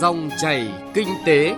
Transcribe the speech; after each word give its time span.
Dòng 0.00 0.30
chảy 0.38 0.72
kinh 0.94 1.08
tế. 1.26 1.56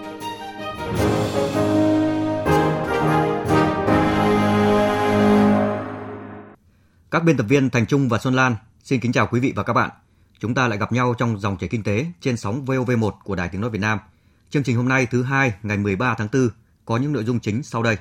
Các 7.10 7.24
biên 7.24 7.36
tập 7.36 7.46
viên 7.48 7.70
Thành 7.70 7.86
Trung 7.86 8.08
và 8.08 8.18
Xuân 8.18 8.34
Lan 8.34 8.56
xin 8.84 9.00
kính 9.00 9.12
chào 9.12 9.26
quý 9.26 9.40
vị 9.40 9.52
và 9.56 9.62
các 9.62 9.72
bạn. 9.72 9.90
Chúng 10.38 10.54
ta 10.54 10.68
lại 10.68 10.78
gặp 10.78 10.92
nhau 10.92 11.14
trong 11.18 11.40
dòng 11.40 11.56
chảy 11.56 11.68
kinh 11.68 11.82
tế 11.82 12.06
trên 12.20 12.36
sóng 12.36 12.64
VOV1 12.64 13.10
của 13.24 13.36
Đài 13.36 13.48
Tiếng 13.48 13.60
nói 13.60 13.70
Việt 13.70 13.78
Nam. 13.78 13.98
Chương 14.50 14.62
trình 14.62 14.76
hôm 14.76 14.88
nay 14.88 15.06
thứ 15.06 15.22
hai 15.22 15.52
ngày 15.62 15.76
13 15.76 16.14
tháng 16.18 16.28
4 16.32 16.48
có 16.84 16.96
những 16.96 17.12
nội 17.12 17.24
dung 17.24 17.40
chính 17.40 17.62
sau 17.62 17.82
đây. 17.82 17.96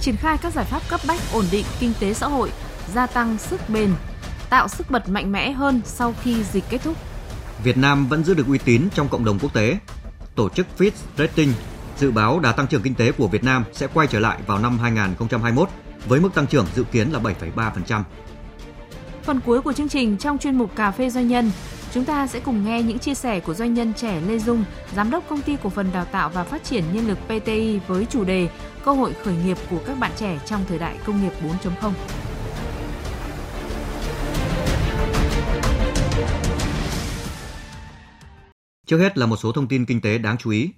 Triển 0.00 0.16
khai 0.16 0.36
các 0.42 0.52
giải 0.52 0.64
pháp 0.64 0.82
cấp 0.88 1.00
bách 1.08 1.20
ổn 1.32 1.44
định 1.50 1.64
kinh 1.80 1.92
tế 2.00 2.14
xã 2.14 2.26
hội, 2.26 2.52
gia 2.94 3.06
tăng 3.06 3.38
sức 3.38 3.60
bền, 3.68 3.90
tạo 4.50 4.68
sức 4.68 4.90
bật 4.90 5.08
mạnh 5.08 5.32
mẽ 5.32 5.52
hơn 5.52 5.80
sau 5.84 6.14
khi 6.22 6.44
dịch 6.44 6.64
kết 6.70 6.78
thúc. 6.82 6.96
Việt 7.64 7.76
Nam 7.76 8.06
vẫn 8.08 8.24
giữ 8.24 8.34
được 8.34 8.46
uy 8.48 8.58
tín 8.58 8.88
trong 8.94 9.08
cộng 9.08 9.24
đồng 9.24 9.38
quốc 9.38 9.54
tế. 9.54 9.78
Tổ 10.34 10.48
chức 10.48 10.66
Fitch 10.78 10.90
Rating 11.18 11.52
dự 11.96 12.10
báo 12.10 12.40
đà 12.40 12.52
tăng 12.52 12.66
trưởng 12.66 12.82
kinh 12.82 12.94
tế 12.94 13.12
của 13.12 13.28
Việt 13.28 13.44
Nam 13.44 13.64
sẽ 13.72 13.86
quay 13.94 14.06
trở 14.06 14.20
lại 14.20 14.38
vào 14.46 14.58
năm 14.58 14.78
2021 14.78 15.68
với 16.08 16.20
mức 16.20 16.34
tăng 16.34 16.46
trưởng 16.46 16.66
dự 16.74 16.84
kiến 16.84 17.10
là 17.10 17.20
7,3%. 17.20 18.02
Phần 19.22 19.40
cuối 19.40 19.62
của 19.62 19.72
chương 19.72 19.88
trình 19.88 20.16
trong 20.16 20.38
chuyên 20.38 20.58
mục 20.58 20.76
Cà 20.76 20.90
phê 20.90 21.10
Doanh 21.10 21.28
nhân, 21.28 21.50
chúng 21.94 22.04
ta 22.04 22.26
sẽ 22.26 22.40
cùng 22.40 22.64
nghe 22.64 22.82
những 22.82 22.98
chia 22.98 23.14
sẻ 23.14 23.40
của 23.40 23.54
doanh 23.54 23.74
nhân 23.74 23.92
trẻ 23.94 24.20
Lê 24.28 24.38
Dung, 24.38 24.64
Giám 24.96 25.10
đốc 25.10 25.28
Công 25.28 25.42
ty 25.42 25.56
Cổ 25.62 25.70
phần 25.70 25.90
Đào 25.92 26.04
tạo 26.04 26.28
và 26.28 26.44
Phát 26.44 26.64
triển 26.64 26.84
Nhân 26.92 27.08
lực 27.08 27.18
PTI 27.26 27.80
với 27.86 28.06
chủ 28.10 28.24
đề 28.24 28.48
Cơ 28.84 28.92
hội 28.92 29.14
khởi 29.24 29.34
nghiệp 29.44 29.56
của 29.70 29.78
các 29.86 29.98
bạn 29.98 30.12
trẻ 30.16 30.38
trong 30.46 30.64
thời 30.68 30.78
đại 30.78 30.96
công 31.06 31.22
nghiệp 31.22 31.32
4.0. 31.62 31.92
Trước 38.88 38.98
hết 38.98 39.18
là 39.18 39.26
một 39.26 39.36
số 39.36 39.52
thông 39.52 39.68
tin 39.68 39.84
kinh 39.84 40.00
tế 40.00 40.18
đáng 40.18 40.36
chú 40.38 40.50
ý. 40.50 40.70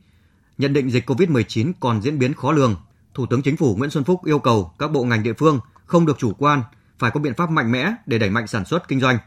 Nhận 0.59 0.73
định 0.73 0.91
dịch 0.91 1.11
COVID-19 1.11 1.73
còn 1.81 2.03
diễn 2.03 2.19
biến 2.19 2.34
khó 2.34 2.53
lường, 2.53 2.77
Thủ 3.15 3.27
tướng 3.27 3.43
Chính 3.43 3.57
phủ 3.57 3.77
Nguyễn 3.77 3.91
Xuân 3.91 4.05
Phúc 4.05 4.25
yêu 4.25 4.39
cầu 4.39 4.73
các 4.79 4.93
bộ 4.93 5.05
ngành 5.05 5.23
địa 5.23 5.33
phương 5.33 5.61
không 5.87 6.07
được 6.07 6.19
chủ 6.19 6.33
quan, 6.39 6.62
phải 6.99 7.11
có 7.11 7.21
biện 7.21 7.34
pháp 7.34 7.51
mạnh 7.51 7.73
mẽ 7.73 7.93
để 8.07 8.19
đẩy 8.19 8.31
mạnh 8.31 8.47
sản 8.47 8.65
xuất 8.65 8.89
kinh 8.89 9.01
doanh. 9.01 9.19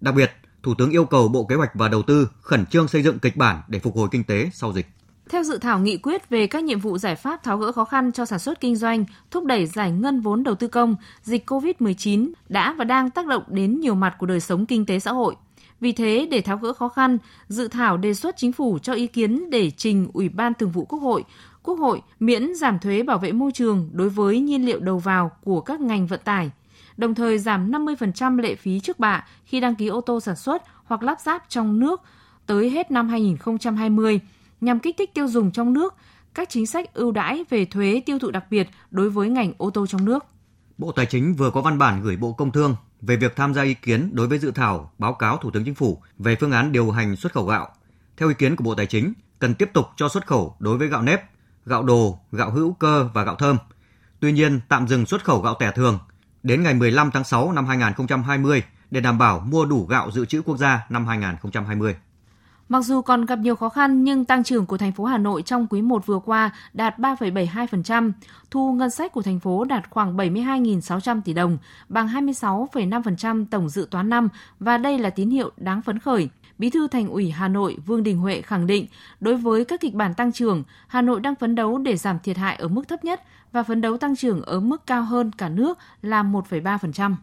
Đặc 0.00 0.14
biệt, 0.14 0.32
Thủ 0.62 0.74
tướng 0.74 0.90
yêu 0.90 1.04
cầu 1.04 1.28
Bộ 1.28 1.44
Kế 1.44 1.54
hoạch 1.54 1.74
và 1.74 1.88
Đầu 1.88 2.02
tư 2.02 2.28
khẩn 2.40 2.66
trương 2.66 2.88
xây 2.88 3.02
dựng 3.02 3.18
kịch 3.18 3.36
bản 3.36 3.62
để 3.68 3.78
phục 3.78 3.96
hồi 3.96 4.08
kinh 4.10 4.24
tế 4.24 4.50
sau 4.52 4.72
dịch. 4.72 4.86
Theo 5.30 5.42
dự 5.42 5.58
thảo 5.58 5.78
nghị 5.78 5.96
quyết 5.96 6.28
về 6.30 6.46
các 6.46 6.64
nhiệm 6.64 6.80
vụ 6.80 6.98
giải 6.98 7.16
pháp 7.16 7.42
tháo 7.42 7.58
gỡ 7.58 7.72
khó 7.72 7.84
khăn 7.84 8.12
cho 8.12 8.24
sản 8.24 8.38
xuất 8.38 8.60
kinh 8.60 8.76
doanh, 8.76 9.04
thúc 9.30 9.44
đẩy 9.44 9.66
giải 9.66 9.90
ngân 9.90 10.20
vốn 10.20 10.42
đầu 10.42 10.54
tư 10.54 10.68
công, 10.68 10.96
dịch 11.22 11.50
COVID-19 11.50 12.32
đã 12.48 12.74
và 12.78 12.84
đang 12.84 13.10
tác 13.10 13.26
động 13.26 13.42
đến 13.48 13.80
nhiều 13.80 13.94
mặt 13.94 14.16
của 14.18 14.26
đời 14.26 14.40
sống 14.40 14.66
kinh 14.66 14.86
tế 14.86 14.98
xã 14.98 15.12
hội. 15.12 15.36
Vì 15.82 15.92
thế, 15.92 16.28
để 16.30 16.40
tháo 16.40 16.56
gỡ 16.56 16.72
khó 16.72 16.88
khăn, 16.88 17.18
dự 17.48 17.68
thảo 17.68 17.96
đề 17.96 18.14
xuất 18.14 18.36
chính 18.36 18.52
phủ 18.52 18.78
cho 18.82 18.92
ý 18.92 19.06
kiến 19.06 19.50
để 19.50 19.70
trình 19.70 20.08
Ủy 20.12 20.28
ban 20.28 20.54
Thường 20.54 20.70
vụ 20.70 20.84
Quốc 20.84 20.98
hội, 20.98 21.24
Quốc 21.62 21.78
hội 21.78 22.02
miễn 22.20 22.54
giảm 22.54 22.78
thuế 22.78 23.02
bảo 23.02 23.18
vệ 23.18 23.32
môi 23.32 23.52
trường 23.52 23.90
đối 23.92 24.08
với 24.08 24.40
nhiên 24.40 24.66
liệu 24.66 24.80
đầu 24.80 24.98
vào 24.98 25.30
của 25.44 25.60
các 25.60 25.80
ngành 25.80 26.06
vận 26.06 26.20
tải, 26.24 26.50
đồng 26.96 27.14
thời 27.14 27.38
giảm 27.38 27.70
50% 27.70 28.38
lệ 28.38 28.54
phí 28.54 28.80
trước 28.80 28.98
bạ 28.98 29.26
khi 29.44 29.60
đăng 29.60 29.74
ký 29.74 29.86
ô 29.86 30.00
tô 30.00 30.20
sản 30.20 30.36
xuất 30.36 30.62
hoặc 30.84 31.02
lắp 31.02 31.20
ráp 31.20 31.44
trong 31.48 31.78
nước 31.78 32.00
tới 32.46 32.70
hết 32.70 32.90
năm 32.90 33.08
2020 33.08 34.20
nhằm 34.60 34.78
kích 34.78 34.96
thích 34.98 35.14
tiêu 35.14 35.28
dùng 35.28 35.50
trong 35.50 35.72
nước, 35.72 35.94
các 36.34 36.50
chính 36.50 36.66
sách 36.66 36.94
ưu 36.94 37.12
đãi 37.12 37.44
về 37.50 37.64
thuế 37.64 38.02
tiêu 38.06 38.18
thụ 38.18 38.30
đặc 38.30 38.44
biệt 38.50 38.68
đối 38.90 39.10
với 39.10 39.28
ngành 39.28 39.52
ô 39.58 39.70
tô 39.70 39.86
trong 39.86 40.04
nước. 40.04 40.26
Bộ 40.78 40.92
Tài 40.92 41.06
chính 41.06 41.34
vừa 41.34 41.50
có 41.50 41.60
văn 41.60 41.78
bản 41.78 42.02
gửi 42.02 42.16
Bộ 42.16 42.32
Công 42.32 42.52
Thương 42.52 42.76
về 43.02 43.16
việc 43.16 43.36
tham 43.36 43.54
gia 43.54 43.62
ý 43.62 43.74
kiến 43.74 44.10
đối 44.12 44.28
với 44.28 44.38
dự 44.38 44.50
thảo 44.50 44.92
báo 44.98 45.14
cáo 45.14 45.36
Thủ 45.36 45.50
tướng 45.50 45.64
Chính 45.64 45.74
phủ 45.74 46.02
về 46.18 46.36
phương 46.36 46.52
án 46.52 46.72
điều 46.72 46.90
hành 46.90 47.16
xuất 47.16 47.32
khẩu 47.32 47.46
gạo. 47.46 47.68
Theo 48.16 48.28
ý 48.28 48.34
kiến 48.34 48.56
của 48.56 48.64
Bộ 48.64 48.74
Tài 48.74 48.86
chính, 48.86 49.12
cần 49.38 49.54
tiếp 49.54 49.70
tục 49.72 49.86
cho 49.96 50.08
xuất 50.08 50.26
khẩu 50.26 50.56
đối 50.58 50.78
với 50.78 50.88
gạo 50.88 51.02
nếp, 51.02 51.22
gạo 51.66 51.82
đồ, 51.82 52.20
gạo 52.32 52.50
hữu 52.50 52.72
cơ 52.72 53.08
và 53.14 53.24
gạo 53.24 53.34
thơm. 53.34 53.58
Tuy 54.20 54.32
nhiên, 54.32 54.60
tạm 54.68 54.88
dừng 54.88 55.06
xuất 55.06 55.24
khẩu 55.24 55.40
gạo 55.40 55.54
tẻ 55.60 55.72
thường 55.72 55.98
đến 56.42 56.62
ngày 56.62 56.74
15 56.74 57.10
tháng 57.10 57.24
6 57.24 57.52
năm 57.52 57.66
2020 57.66 58.62
để 58.90 59.00
đảm 59.00 59.18
bảo 59.18 59.40
mua 59.40 59.64
đủ 59.64 59.86
gạo 59.86 60.10
dự 60.10 60.26
trữ 60.26 60.42
quốc 60.42 60.56
gia 60.56 60.86
năm 60.88 61.06
2020. 61.06 61.96
Mặc 62.72 62.82
dù 62.82 63.02
còn 63.02 63.26
gặp 63.26 63.38
nhiều 63.38 63.56
khó 63.56 63.68
khăn 63.68 64.04
nhưng 64.04 64.24
tăng 64.24 64.44
trưởng 64.44 64.66
của 64.66 64.78
thành 64.78 64.92
phố 64.92 65.04
Hà 65.04 65.18
Nội 65.18 65.42
trong 65.42 65.66
quý 65.70 65.82
1 65.82 66.06
vừa 66.06 66.18
qua 66.18 66.50
đạt 66.72 66.98
3,72%, 66.98 68.12
thu 68.50 68.72
ngân 68.72 68.90
sách 68.90 69.12
của 69.12 69.22
thành 69.22 69.40
phố 69.40 69.64
đạt 69.64 69.90
khoảng 69.90 70.16
72.600 70.16 71.20
tỷ 71.24 71.32
đồng, 71.32 71.58
bằng 71.88 72.08
26,5% 72.08 73.46
tổng 73.50 73.68
dự 73.68 73.88
toán 73.90 74.08
năm 74.08 74.28
và 74.60 74.78
đây 74.78 74.98
là 74.98 75.10
tín 75.10 75.30
hiệu 75.30 75.50
đáng 75.56 75.82
phấn 75.82 75.98
khởi. 75.98 76.28
Bí 76.58 76.70
thư 76.70 76.88
Thành 76.88 77.08
ủy 77.08 77.30
Hà 77.30 77.48
Nội 77.48 77.76
Vương 77.86 78.02
Đình 78.02 78.18
Huệ 78.18 78.40
khẳng 78.40 78.66
định, 78.66 78.86
đối 79.20 79.36
với 79.36 79.64
các 79.64 79.80
kịch 79.80 79.94
bản 79.94 80.14
tăng 80.14 80.32
trưởng, 80.32 80.62
Hà 80.86 81.02
Nội 81.02 81.20
đang 81.20 81.34
phấn 81.34 81.54
đấu 81.54 81.78
để 81.78 81.96
giảm 81.96 82.18
thiệt 82.18 82.36
hại 82.36 82.56
ở 82.56 82.68
mức 82.68 82.88
thấp 82.88 83.04
nhất 83.04 83.22
và 83.52 83.62
phấn 83.62 83.80
đấu 83.80 83.96
tăng 83.96 84.16
trưởng 84.16 84.42
ở 84.42 84.60
mức 84.60 84.86
cao 84.86 85.02
hơn 85.02 85.30
cả 85.38 85.48
nước 85.48 85.78
là 86.02 86.22
1,3%. 86.22 87.14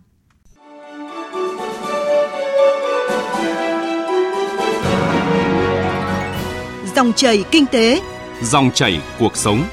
Dòng 6.96 7.14
chảy 7.14 7.46
kinh 7.52 7.66
tế, 7.66 8.02
dòng 8.42 8.72
chảy 8.74 9.02
cuộc 9.20 9.38
sống. 9.38 9.64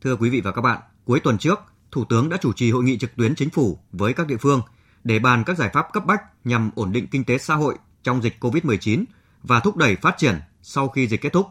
Thưa 0.00 0.16
quý 0.16 0.30
vị 0.30 0.40
và 0.40 0.52
các 0.52 0.62
bạn, 0.62 0.80
cuối 1.04 1.20
tuần 1.20 1.38
trước, 1.38 1.58
Thủ 1.90 2.04
tướng 2.04 2.28
đã 2.28 2.36
chủ 2.36 2.52
trì 2.52 2.70
hội 2.70 2.84
nghị 2.84 2.98
trực 2.98 3.16
tuyến 3.16 3.34
chính 3.34 3.50
phủ 3.50 3.78
với 3.92 4.12
các 4.12 4.26
địa 4.26 4.36
phương 4.36 4.62
để 5.04 5.18
bàn 5.18 5.44
các 5.46 5.58
giải 5.58 5.70
pháp 5.72 5.92
cấp 5.92 6.06
bách 6.06 6.22
nhằm 6.44 6.70
ổn 6.74 6.92
định 6.92 7.06
kinh 7.10 7.24
tế 7.24 7.38
xã 7.38 7.54
hội 7.54 7.74
trong 8.02 8.22
dịch 8.22 8.34
COVID-19 8.40 9.04
và 9.42 9.60
thúc 9.60 9.76
đẩy 9.76 9.96
phát 9.96 10.18
triển 10.18 10.40
sau 10.62 10.88
khi 10.88 11.08
dịch 11.08 11.20
kết 11.20 11.32
thúc. 11.32 11.46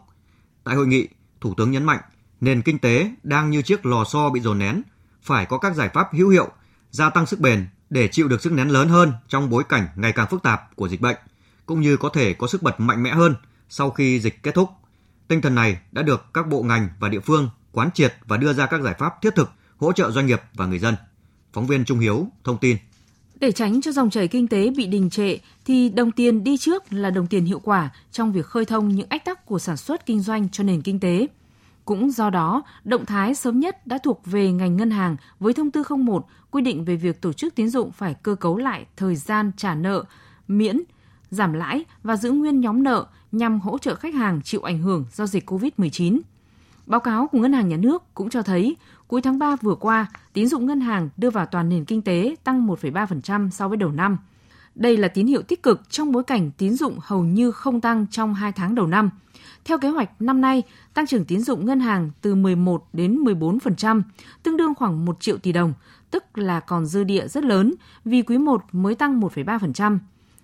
Tại 0.63 0.75
hội 0.75 0.87
nghị, 0.87 1.07
Thủ 1.41 1.53
tướng 1.57 1.71
nhấn 1.71 1.83
mạnh 1.83 1.99
nền 2.41 2.61
kinh 2.61 2.79
tế 2.79 3.11
đang 3.23 3.49
như 3.49 3.61
chiếc 3.61 3.85
lò 3.85 4.03
xo 4.03 4.29
bị 4.29 4.39
dồn 4.39 4.59
nén, 4.59 4.81
phải 5.21 5.45
có 5.45 5.57
các 5.57 5.75
giải 5.75 5.89
pháp 5.93 6.07
hữu 6.11 6.29
hiệu, 6.29 6.49
gia 6.91 7.09
tăng 7.09 7.25
sức 7.25 7.39
bền 7.39 7.67
để 7.89 8.07
chịu 8.07 8.27
được 8.27 8.41
sức 8.41 8.53
nén 8.53 8.67
lớn 8.67 8.89
hơn 8.89 9.11
trong 9.27 9.49
bối 9.49 9.63
cảnh 9.69 9.87
ngày 9.95 10.11
càng 10.11 10.27
phức 10.29 10.43
tạp 10.43 10.75
của 10.75 10.87
dịch 10.87 11.01
bệnh, 11.01 11.17
cũng 11.65 11.81
như 11.81 11.97
có 11.97 12.09
thể 12.09 12.33
có 12.33 12.47
sức 12.47 12.63
bật 12.63 12.79
mạnh 12.79 13.03
mẽ 13.03 13.09
hơn 13.09 13.35
sau 13.69 13.91
khi 13.91 14.19
dịch 14.19 14.43
kết 14.43 14.55
thúc. 14.55 14.69
Tinh 15.27 15.41
thần 15.41 15.55
này 15.55 15.77
đã 15.91 16.01
được 16.01 16.25
các 16.33 16.47
bộ 16.47 16.63
ngành 16.63 16.89
và 16.99 17.09
địa 17.09 17.19
phương 17.19 17.49
quán 17.71 17.89
triệt 17.93 18.13
và 18.25 18.37
đưa 18.37 18.53
ra 18.53 18.65
các 18.65 18.81
giải 18.81 18.95
pháp 18.99 19.21
thiết 19.21 19.35
thực 19.35 19.49
hỗ 19.77 19.91
trợ 19.91 20.11
doanh 20.11 20.25
nghiệp 20.25 20.41
và 20.53 20.65
người 20.65 20.79
dân. 20.79 20.95
Phóng 21.53 21.67
viên 21.67 21.85
Trung 21.85 21.99
Hiếu 21.99 22.27
thông 22.43 22.57
tin. 22.57 22.77
Để 23.39 23.51
tránh 23.51 23.81
cho 23.81 23.91
dòng 23.91 24.09
chảy 24.09 24.27
kinh 24.27 24.47
tế 24.47 24.69
bị 24.77 24.87
đình 24.87 25.09
trệ 25.09 25.37
thì 25.65 25.89
đồng 25.89 26.11
tiền 26.11 26.43
đi 26.43 26.57
trước 26.57 26.93
là 26.93 27.09
đồng 27.09 27.27
tiền 27.27 27.45
hiệu 27.45 27.59
quả 27.59 27.89
trong 28.11 28.31
việc 28.31 28.45
khơi 28.45 28.65
thông 28.65 28.89
những 28.89 29.07
ách 29.09 29.25
tắc 29.25 29.45
của 29.45 29.59
sản 29.59 29.77
xuất 29.77 30.05
kinh 30.05 30.21
doanh 30.21 30.49
cho 30.49 30.63
nền 30.63 30.81
kinh 30.81 30.99
tế. 30.99 31.27
Cũng 31.85 32.11
do 32.11 32.29
đó, 32.29 32.63
động 32.83 33.05
thái 33.05 33.35
sớm 33.35 33.59
nhất 33.59 33.87
đã 33.87 33.97
thuộc 33.97 34.21
về 34.25 34.51
ngành 34.51 34.77
ngân 34.77 34.91
hàng 34.91 35.15
với 35.39 35.53
thông 35.53 35.71
tư 35.71 35.83
01 35.89 36.25
quy 36.51 36.61
định 36.61 36.85
về 36.85 36.95
việc 36.95 37.21
tổ 37.21 37.33
chức 37.33 37.55
tín 37.55 37.69
dụng 37.69 37.91
phải 37.91 38.13
cơ 38.13 38.35
cấu 38.35 38.57
lại 38.57 38.85
thời 38.97 39.15
gian 39.15 39.51
trả 39.57 39.75
nợ, 39.75 40.03
miễn, 40.47 40.81
giảm 41.29 41.53
lãi 41.53 41.85
và 42.03 42.17
giữ 42.17 42.31
nguyên 42.31 42.61
nhóm 42.61 42.83
nợ 42.83 43.05
nhằm 43.31 43.59
hỗ 43.59 43.77
trợ 43.77 43.95
khách 43.95 44.13
hàng 44.13 44.41
chịu 44.41 44.61
ảnh 44.61 44.79
hưởng 44.79 45.05
do 45.13 45.27
dịch 45.27 45.51
COVID-19. 45.51 46.19
Báo 46.85 46.99
cáo 46.99 47.27
của 47.27 47.39
Ngân 47.39 47.53
hàng 47.53 47.69
Nhà 47.69 47.77
nước 47.77 48.03
cũng 48.13 48.29
cho 48.29 48.41
thấy, 48.41 48.77
cuối 49.07 49.21
tháng 49.21 49.39
3 49.39 49.55
vừa 49.55 49.75
qua, 49.75 50.05
tín 50.33 50.47
dụng 50.47 50.65
ngân 50.65 50.81
hàng 50.81 51.09
đưa 51.17 51.29
vào 51.29 51.45
toàn 51.45 51.69
nền 51.69 51.85
kinh 51.85 52.01
tế 52.01 52.35
tăng 52.43 52.67
1,3% 52.67 53.49
so 53.49 53.67
với 53.67 53.77
đầu 53.77 53.91
năm. 53.91 54.17
Đây 54.75 54.97
là 54.97 55.07
tín 55.07 55.27
hiệu 55.27 55.41
tích 55.41 55.63
cực 55.63 55.89
trong 55.89 56.11
bối 56.11 56.23
cảnh 56.23 56.51
tín 56.57 56.73
dụng 56.73 56.99
hầu 57.01 57.23
như 57.23 57.51
không 57.51 57.81
tăng 57.81 58.05
trong 58.11 58.33
2 58.33 58.51
tháng 58.51 58.75
đầu 58.75 58.87
năm. 58.87 59.09
Theo 59.65 59.77
kế 59.77 59.89
hoạch 59.89 60.21
năm 60.21 60.41
nay, 60.41 60.63
tăng 60.93 61.07
trưởng 61.07 61.25
tín 61.25 61.41
dụng 61.41 61.65
ngân 61.65 61.79
hàng 61.79 62.11
từ 62.21 62.35
11 62.35 62.83
đến 62.93 63.23
14%, 63.23 64.01
tương 64.43 64.57
đương 64.57 64.75
khoảng 64.75 65.05
1 65.05 65.17
triệu 65.19 65.37
tỷ 65.37 65.51
đồng, 65.51 65.73
tức 66.11 66.37
là 66.37 66.59
còn 66.59 66.85
dư 66.85 67.03
địa 67.03 67.27
rất 67.27 67.43
lớn 67.43 67.73
vì 68.05 68.21
quý 68.21 68.37
1 68.37 68.63
mới 68.71 68.95
tăng 68.95 69.21
1,3%. 69.21 69.99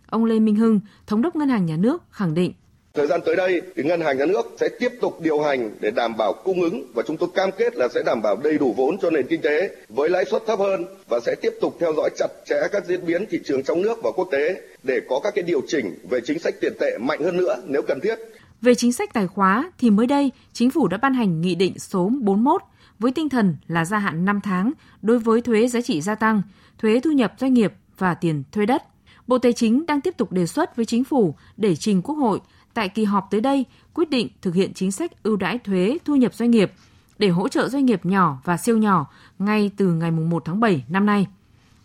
Ông 0.09 0.25
Lê 0.25 0.39
Minh 0.39 0.55
Hưng, 0.55 0.79
Thống 1.07 1.21
đốc 1.21 1.35
Ngân 1.35 1.49
hàng 1.49 1.65
Nhà 1.65 1.77
nước 1.77 2.03
khẳng 2.11 2.33
định 2.33 2.53
Thời 2.93 3.07
gian 3.07 3.21
tới 3.25 3.35
đây 3.35 3.61
thì 3.75 3.83
ngân 3.83 4.01
hàng 4.01 4.17
nhà 4.17 4.25
nước 4.25 4.55
sẽ 4.59 4.69
tiếp 4.79 4.91
tục 5.01 5.21
điều 5.21 5.41
hành 5.41 5.71
để 5.79 5.91
đảm 5.91 6.17
bảo 6.17 6.33
cung 6.43 6.61
ứng 6.61 6.91
và 6.93 7.03
chúng 7.07 7.17
tôi 7.17 7.29
cam 7.35 7.49
kết 7.57 7.75
là 7.75 7.87
sẽ 7.87 8.03
đảm 8.05 8.21
bảo 8.21 8.35
đầy 8.43 8.57
đủ 8.57 8.73
vốn 8.77 8.97
cho 9.01 9.09
nền 9.09 9.27
kinh 9.27 9.41
tế 9.41 9.75
với 9.89 10.09
lãi 10.09 10.25
suất 10.25 10.43
thấp 10.47 10.59
hơn 10.59 10.85
và 11.09 11.19
sẽ 11.25 11.35
tiếp 11.41 11.53
tục 11.61 11.77
theo 11.79 11.93
dõi 11.97 12.09
chặt 12.15 12.27
chẽ 12.45 12.55
các 12.71 12.85
diễn 12.85 13.05
biến 13.05 13.25
thị 13.29 13.39
trường 13.45 13.63
trong 13.63 13.81
nước 13.81 13.99
và 14.03 14.11
quốc 14.15 14.27
tế 14.31 14.61
để 14.83 14.99
có 15.09 15.19
các 15.23 15.35
cái 15.35 15.43
điều 15.43 15.61
chỉnh 15.67 15.95
về 16.09 16.19
chính 16.25 16.39
sách 16.39 16.55
tiền 16.61 16.73
tệ 16.79 16.97
mạnh 16.97 17.23
hơn 17.23 17.37
nữa 17.37 17.61
nếu 17.65 17.81
cần 17.87 17.99
thiết. 18.03 18.15
Về 18.61 18.75
chính 18.75 18.93
sách 18.93 19.13
tài 19.13 19.27
khóa 19.27 19.71
thì 19.77 19.89
mới 19.89 20.07
đây 20.07 20.31
chính 20.53 20.71
phủ 20.71 20.87
đã 20.87 20.97
ban 20.97 21.13
hành 21.13 21.41
nghị 21.41 21.55
định 21.55 21.79
số 21.79 22.11
41 22.21 22.61
với 22.99 23.11
tinh 23.11 23.29
thần 23.29 23.55
là 23.67 23.85
gia 23.85 23.97
hạn 23.97 24.25
5 24.25 24.39
tháng 24.43 24.71
đối 25.01 25.19
với 25.19 25.41
thuế 25.41 25.67
giá 25.67 25.81
trị 25.81 26.01
gia 26.01 26.15
tăng, 26.15 26.41
thuế 26.77 26.99
thu 26.99 27.11
nhập 27.11 27.33
doanh 27.39 27.53
nghiệp 27.53 27.73
và 27.97 28.13
tiền 28.13 28.43
thuê 28.51 28.65
đất. 28.65 28.83
Bộ 29.27 29.37
Tài 29.37 29.53
chính 29.53 29.85
đang 29.85 30.01
tiếp 30.01 30.17
tục 30.17 30.31
đề 30.31 30.45
xuất 30.45 30.75
với 30.75 30.85
chính 30.85 31.03
phủ 31.03 31.35
để 31.57 31.75
trình 31.75 32.01
Quốc 32.01 32.15
hội 32.15 32.39
tại 32.73 32.89
kỳ 32.89 33.03
họp 33.03 33.27
tới 33.31 33.41
đây, 33.41 33.65
quyết 33.93 34.09
định 34.09 34.27
thực 34.41 34.55
hiện 34.55 34.73
chính 34.73 34.91
sách 34.91 35.23
ưu 35.23 35.35
đãi 35.35 35.57
thuế 35.57 35.97
thu 36.05 36.15
nhập 36.15 36.33
doanh 36.33 36.51
nghiệp 36.51 36.71
để 37.17 37.29
hỗ 37.29 37.47
trợ 37.47 37.69
doanh 37.69 37.85
nghiệp 37.85 38.05
nhỏ 38.05 38.41
và 38.43 38.57
siêu 38.57 38.77
nhỏ 38.77 39.07
ngay 39.39 39.71
từ 39.77 39.93
ngày 39.93 40.11
1 40.11 40.45
tháng 40.45 40.59
7 40.59 40.85
năm 40.89 41.05
nay. 41.05 41.27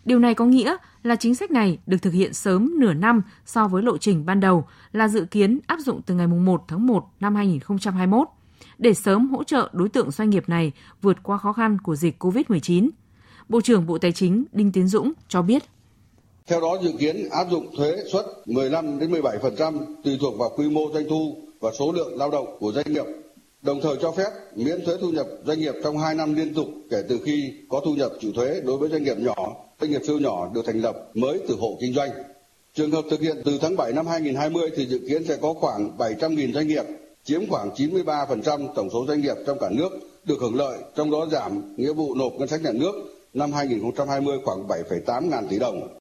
Điều 0.05 0.19
này 0.19 0.33
có 0.33 0.45
nghĩa 0.45 0.77
là 1.03 1.15
chính 1.15 1.35
sách 1.35 1.51
này 1.51 1.79
được 1.85 1.97
thực 2.01 2.13
hiện 2.13 2.33
sớm 2.33 2.73
nửa 2.79 2.93
năm 2.93 3.21
so 3.45 3.67
với 3.67 3.83
lộ 3.83 3.97
trình 3.97 4.25
ban 4.25 4.39
đầu 4.39 4.67
là 4.91 5.07
dự 5.07 5.25
kiến 5.25 5.59
áp 5.67 5.79
dụng 5.79 6.01
từ 6.01 6.15
ngày 6.15 6.27
1 6.27 6.63
tháng 6.67 6.87
1 6.87 7.05
năm 7.19 7.35
2021 7.35 8.27
để 8.77 8.93
sớm 8.93 9.29
hỗ 9.29 9.43
trợ 9.43 9.69
đối 9.73 9.89
tượng 9.89 10.11
doanh 10.11 10.29
nghiệp 10.29 10.49
này 10.49 10.71
vượt 11.01 11.23
qua 11.23 11.37
khó 11.37 11.53
khăn 11.53 11.77
của 11.81 11.95
dịch 11.95 12.23
COVID-19. 12.23 12.89
Bộ 13.49 13.61
trưởng 13.61 13.85
Bộ 13.85 13.97
Tài 13.97 14.11
chính 14.11 14.45
Đinh 14.51 14.71
Tiến 14.71 14.87
Dũng 14.87 15.13
cho 15.27 15.41
biết. 15.41 15.63
Theo 16.47 16.61
đó 16.61 16.77
dự 16.83 16.91
kiến 16.99 17.29
áp 17.31 17.47
dụng 17.51 17.75
thuế 17.77 17.95
suất 18.11 18.25
15 18.45 18.99
đến 18.99 19.11
17% 19.11 19.79
tùy 20.03 20.17
thuộc 20.21 20.37
vào 20.37 20.49
quy 20.57 20.69
mô 20.69 20.81
doanh 20.93 21.09
thu 21.09 21.35
và 21.59 21.71
số 21.79 21.91
lượng 21.91 22.17
lao 22.17 22.31
động 22.31 22.57
của 22.59 22.71
doanh 22.71 22.93
nghiệp. 22.93 23.05
Đồng 23.61 23.81
thời 23.81 23.95
cho 24.01 24.11
phép 24.11 24.29
miễn 24.55 24.85
thuế 24.85 24.95
thu 25.01 25.09
nhập 25.09 25.27
doanh 25.45 25.59
nghiệp 25.59 25.73
trong 25.83 25.97
2 25.97 26.15
năm 26.15 26.35
liên 26.35 26.53
tục 26.53 26.67
kể 26.89 27.03
từ 27.09 27.19
khi 27.25 27.53
có 27.69 27.81
thu 27.85 27.93
nhập 27.93 28.11
chịu 28.19 28.31
thuế 28.35 28.61
đối 28.61 28.77
với 28.77 28.89
doanh 28.89 29.03
nghiệp 29.03 29.17
nhỏ, 29.19 29.35
doanh 29.81 29.91
nghiệp 29.91 30.01
siêu 30.07 30.19
nhỏ 30.19 30.51
được 30.53 30.65
thành 30.65 30.81
lập 30.81 30.95
mới 31.13 31.39
từ 31.47 31.55
hộ 31.59 31.77
kinh 31.81 31.93
doanh. 31.93 32.09
Trường 32.73 32.91
hợp 32.91 33.05
thực 33.09 33.21
hiện 33.21 33.41
từ 33.45 33.57
tháng 33.61 33.75
7 33.75 33.93
năm 33.93 34.07
2020 34.07 34.69
thì 34.75 34.85
dự 34.85 34.99
kiến 35.09 35.23
sẽ 35.25 35.37
có 35.41 35.53
khoảng 35.53 35.97
700.000 35.97 36.53
doanh 36.53 36.67
nghiệp, 36.67 36.83
chiếm 37.23 37.49
khoảng 37.49 37.69
93% 37.69 38.67
tổng 38.75 38.89
số 38.93 39.05
doanh 39.07 39.21
nghiệp 39.21 39.35
trong 39.47 39.57
cả 39.59 39.69
nước 39.71 39.89
được 40.25 40.37
hưởng 40.41 40.55
lợi, 40.55 40.77
trong 40.95 41.11
đó 41.11 41.27
giảm 41.31 41.75
nghĩa 41.77 41.93
vụ 41.93 42.15
nộp 42.15 42.33
ngân 42.33 42.47
sách 42.47 42.61
nhà 42.61 42.71
nước 42.71 42.93
năm 43.33 43.51
2020 43.51 44.37
khoảng 44.45 44.67
7,8 44.67 45.29
ngàn 45.29 45.47
tỷ 45.49 45.59
đồng. 45.59 45.97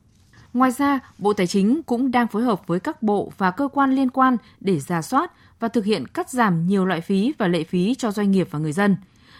Ngoài 0.55 0.71
ra, 0.71 1.01
Bộ 1.19 1.33
Tài 1.33 1.47
chính 1.47 1.83
cũng 1.83 2.11
đang 2.11 2.29
phối 2.29 2.43
hợp 2.43 2.67
với 2.67 2.81
các 2.81 3.03
bộ 3.03 3.33
và 3.39 3.51
cơ 3.51 3.69
quan 3.69 3.93
liên 3.93 4.11
quan 4.11 4.37
để 4.61 4.81
ra 4.81 5.03
soát 5.03 5.33
và 5.61 5.69
thực 5.69 5.85
hiện 5.85 6.07
cắt 6.07 6.31
giảm 6.31 6.67
nhiều 6.67 6.87
loại 6.87 7.01
phí 7.01 7.33
và 7.39 7.49
lệ 7.49 7.65
phí 7.65 7.95
cho 7.95 8.11
doanh 8.11 8.31
nghiệp 8.31 8.49
và 8.51 8.59
người 8.59 8.73
dân. 8.73 8.97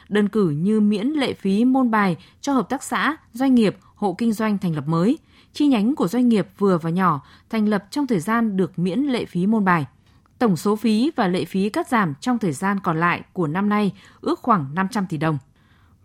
Đơn 0.09 0.29
cử 0.29 0.51
như 0.51 0.81
miễn 0.81 1.07
lệ 1.07 1.33
phí 1.33 1.65
môn 1.65 1.91
bài 1.91 2.17
cho 2.41 2.53
hợp 2.53 2.69
tác 2.69 2.83
xã, 2.83 3.17
doanh 3.33 3.55
nghiệp, 3.55 3.77
hộ 3.95 4.15
kinh 4.19 4.33
doanh 4.33 4.59
thành 4.59 4.75
lập 4.75 4.85
mới, 4.87 5.19
chi 5.53 5.67
nhánh 5.67 5.95
của 5.95 6.09
doanh 6.09 6.29
nghiệp 6.29 6.49
vừa 6.59 6.79
và 6.79 6.91
nhỏ 6.91 7.23
thành 7.51 7.69
lập 7.69 7.85
trong 7.91 8.07
thời 8.07 8.21
gian 8.21 8.57
được 8.57 8.79
miễn 8.79 9.01
lệ 9.01 9.25
phí 9.25 9.47
môn 9.47 9.65
bài. 9.65 9.87
Tổng 10.39 10.57
số 10.57 10.77
phí 10.77 11.11
và 11.17 11.29
lệ 11.29 11.45
phí 11.45 11.69
cắt 11.69 11.89
giảm 11.89 12.15
trong 12.21 12.39
thời 12.39 12.53
gian 12.53 12.81
còn 12.81 13.01
lại 13.01 13.23
của 13.33 13.47
năm 13.47 13.69
nay 13.69 13.93
ước 14.21 14.41
khoảng 14.43 14.75
500 14.75 15.07
tỷ 15.07 15.17
đồng. 15.17 15.39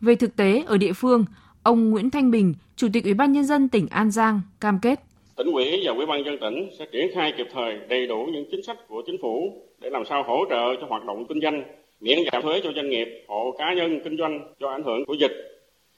Về 0.02 0.16
thực 0.16 0.36
tế 0.36 0.64
ở 0.68 0.78
địa 0.78 0.94
phương, 0.94 1.26
ông 1.64 1.90
Nguyễn 1.90 2.10
Thanh 2.10 2.32
Bình, 2.32 2.54
Chủ 2.76 2.88
tịch 2.94 3.04
Ủy 3.04 3.14
ban 3.14 3.32
nhân 3.32 3.44
dân 3.44 3.70
tỉnh 3.70 3.88
An 3.90 4.12
Giang 4.12 4.42
cam 4.60 4.80
kết 4.82 5.00
tỉnh 5.44 5.54
ủy 5.54 5.82
và 5.84 5.94
ủy 5.94 6.06
ban 6.06 6.26
dân 6.26 6.38
tỉnh 6.38 6.70
sẽ 6.80 6.86
triển 6.92 7.08
khai 7.14 7.34
kịp 7.38 7.48
thời 7.54 7.80
đầy 7.90 8.08
đủ 8.08 8.28
những 8.34 8.46
chính 8.52 8.64
sách 8.64 8.78
của 8.88 9.04
chính 9.06 9.18
phủ 9.22 9.62
để 9.80 9.90
làm 9.90 10.06
sao 10.06 10.24
hỗ 10.24 10.46
trợ 10.50 10.76
cho 10.82 10.88
hoạt 10.90 11.06
động 11.06 11.26
kinh 11.30 11.42
doanh, 11.42 11.64
miễn 12.00 12.18
giảm 12.32 12.42
thuế 12.42 12.62
cho 12.64 12.72
doanh 12.76 12.90
nghiệp, 12.90 13.08
hộ 13.28 13.56
cá 13.58 13.74
nhân 13.74 14.00
kinh 14.04 14.18
doanh 14.18 14.54
do 14.60 14.68
ảnh 14.68 14.84
hưởng 14.84 15.06
của 15.06 15.14
dịch. 15.14 15.32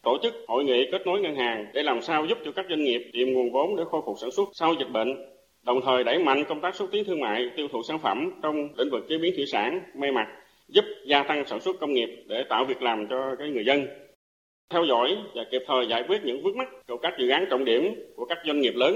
Tổ 0.04 0.18
chức 0.24 0.33
hội 0.48 0.63
nghị 0.63 0.86
kết 0.92 1.07
nối 1.07 1.21
ngân 1.21 1.36
hàng 1.36 1.65
để 1.74 1.83
làm 1.83 2.01
sao 2.01 2.25
giúp 2.25 2.38
cho 2.45 2.51
các 2.51 2.65
doanh 2.69 2.83
nghiệp 2.83 3.10
tìm 3.13 3.33
nguồn 3.33 3.51
vốn 3.51 3.75
để 3.75 3.83
khôi 3.92 4.01
phục 4.06 4.15
sản 4.21 4.31
xuất 4.31 4.50
sau 4.54 4.74
dịch 4.80 4.92
bệnh, 4.94 5.15
đồng 5.63 5.80
thời 5.86 6.04
đẩy 6.04 6.19
mạnh 6.19 6.44
công 6.50 6.62
tác 6.62 6.75
xúc 6.75 6.89
tiến 6.92 7.04
thương 7.06 7.19
mại, 7.19 7.50
tiêu 7.57 7.68
thụ 7.71 7.83
sản 7.88 8.00
phẩm 8.00 8.31
trong 8.44 8.56
lĩnh 8.77 8.89
vực 8.92 9.06
chế 9.10 9.18
biến 9.18 9.33
thủy 9.36 9.45
sản, 9.45 9.81
may 9.95 10.12
mặc, 10.12 10.27
giúp 10.68 10.86
gia 11.06 11.24
tăng 11.24 11.45
sản 11.45 11.60
xuất 11.60 11.80
công 11.80 11.94
nghiệp 11.94 12.10
để 12.27 12.44
tạo 12.50 12.65
việc 12.65 12.81
làm 12.81 13.07
cho 13.10 13.36
cái 13.39 13.50
người 13.50 13.65
dân. 13.65 13.88
Theo 14.69 14.83
dõi 14.89 15.18
và 15.36 15.42
kịp 15.51 15.62
thời 15.68 15.88
giải 15.89 16.04
quyết 16.07 16.21
những 16.25 16.44
vướng 16.44 16.57
mắc 16.57 16.68
của 16.88 16.98
các 17.01 17.13
dự 17.19 17.30
án 17.30 17.45
trọng 17.50 17.65
điểm 17.65 17.81
của 18.15 18.25
các 18.25 18.38
doanh 18.45 18.62
nghiệp 18.62 18.74
lớn 18.75 18.94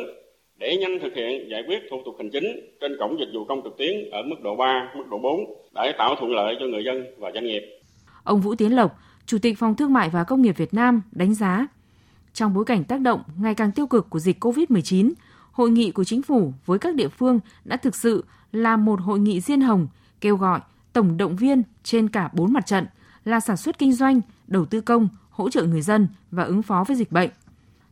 để 0.60 0.78
nhanh 0.78 1.00
thực 1.02 1.14
hiện 1.16 1.50
giải 1.52 1.64
quyết 1.68 1.80
thủ 1.90 2.02
tục 2.06 2.16
hành 2.18 2.30
chính 2.30 2.44
trên 2.82 2.98
cổng 3.00 3.20
dịch 3.20 3.30
vụ 3.34 3.46
công 3.46 3.62
trực 3.64 3.78
tuyến 3.78 4.10
ở 4.12 4.22
mức 4.24 4.36
độ 4.44 4.56
3, 4.56 4.92
mức 4.96 5.04
độ 5.12 5.18
4 5.18 5.40
để 5.76 5.92
tạo 5.98 6.16
thuận 6.16 6.32
lợi 6.32 6.56
cho 6.60 6.66
người 6.66 6.84
dân 6.86 7.06
và 7.18 7.32
doanh 7.34 7.46
nghiệp. 7.46 7.62
Ông 8.24 8.42
Vũ 8.42 8.56
Tiến 8.56 8.76
Lộc, 8.76 9.00
Chủ 9.26 9.38
tịch 9.42 9.60
Phòng 9.60 9.76
Thương 9.76 9.94
mại 9.94 10.10
và 10.10 10.24
Công 10.24 10.42
nghiệp 10.42 10.58
Việt 10.58 10.74
Nam 10.74 11.02
đánh 11.12 11.34
giá, 11.34 11.68
trong 12.34 12.54
bối 12.54 12.66
cảnh 12.66 12.84
tác 12.84 13.02
động 13.02 13.24
ngày 13.40 13.56
càng 13.56 13.72
tiêu 13.72 13.88
cực 13.88 14.10
của 14.10 14.20
dịch 14.20 14.44
COVID-19, 14.44 15.12
hội 15.52 15.70
nghị 15.70 15.92
của 15.92 16.04
chính 16.04 16.22
phủ 16.22 16.54
với 16.66 16.80
các 16.80 16.96
địa 16.96 17.08
phương 17.08 17.40
đã 17.66 17.78
thực 17.78 17.96
sự 17.96 18.24
là 18.52 18.78
một 18.78 19.00
hội 19.02 19.20
nghị 19.20 19.40
riêng 19.40 19.62
hồng 19.62 19.88
kêu 20.22 20.36
gọi 20.36 20.60
tổng 20.94 21.18
động 21.18 21.36
viên 21.36 21.64
trên 21.84 22.10
cả 22.10 22.30
bốn 22.34 22.54
mặt 22.54 22.66
trận 22.66 22.86
là 23.26 23.40
sản 23.40 23.58
xuất 23.58 23.78
kinh 23.78 23.94
doanh, 23.94 24.22
đầu 24.48 24.66
tư 24.66 24.82
công, 24.82 25.10
hỗ 25.38 25.50
trợ 25.50 25.64
người 25.64 25.82
dân 25.82 26.08
và 26.32 26.44
ứng 26.44 26.62
phó 26.62 26.84
với 26.88 26.98
dịch 26.98 27.12
bệnh– 27.12 27.30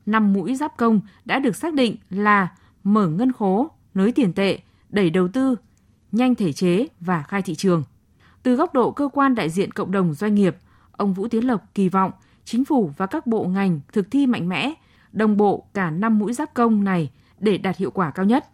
năm 0.05 0.33
mũi 0.33 0.55
giáp 0.55 0.77
công 0.77 1.01
đã 1.25 1.39
được 1.39 1.55
xác 1.55 1.73
định 1.73 1.95
là 2.09 2.47
mở 2.83 3.07
ngân 3.07 3.31
khố, 3.31 3.71
nới 3.93 4.11
tiền 4.11 4.33
tệ, 4.33 4.59
đẩy 4.89 5.09
đầu 5.09 5.27
tư, 5.27 5.55
nhanh 6.11 6.35
thể 6.35 6.53
chế 6.53 6.87
và 6.99 7.23
khai 7.23 7.41
thị 7.41 7.55
trường. 7.55 7.83
Từ 8.43 8.55
góc 8.55 8.73
độ 8.73 8.91
cơ 8.91 9.09
quan 9.13 9.35
đại 9.35 9.49
diện 9.49 9.71
cộng 9.71 9.91
đồng 9.91 10.13
doanh 10.13 10.35
nghiệp, 10.35 10.57
ông 10.91 11.13
Vũ 11.13 11.27
Tiến 11.27 11.47
Lộc 11.47 11.73
kỳ 11.73 11.89
vọng 11.89 12.11
chính 12.45 12.65
phủ 12.65 12.91
và 12.97 13.05
các 13.05 13.27
bộ 13.27 13.43
ngành 13.43 13.79
thực 13.93 14.11
thi 14.11 14.27
mạnh 14.27 14.49
mẽ, 14.49 14.73
đồng 15.11 15.37
bộ 15.37 15.65
cả 15.73 15.89
năm 15.89 16.19
mũi 16.19 16.33
giáp 16.33 16.53
công 16.53 16.83
này 16.83 17.11
để 17.39 17.57
đạt 17.57 17.77
hiệu 17.77 17.91
quả 17.91 18.11
cao 18.11 18.25
nhất. 18.25 18.45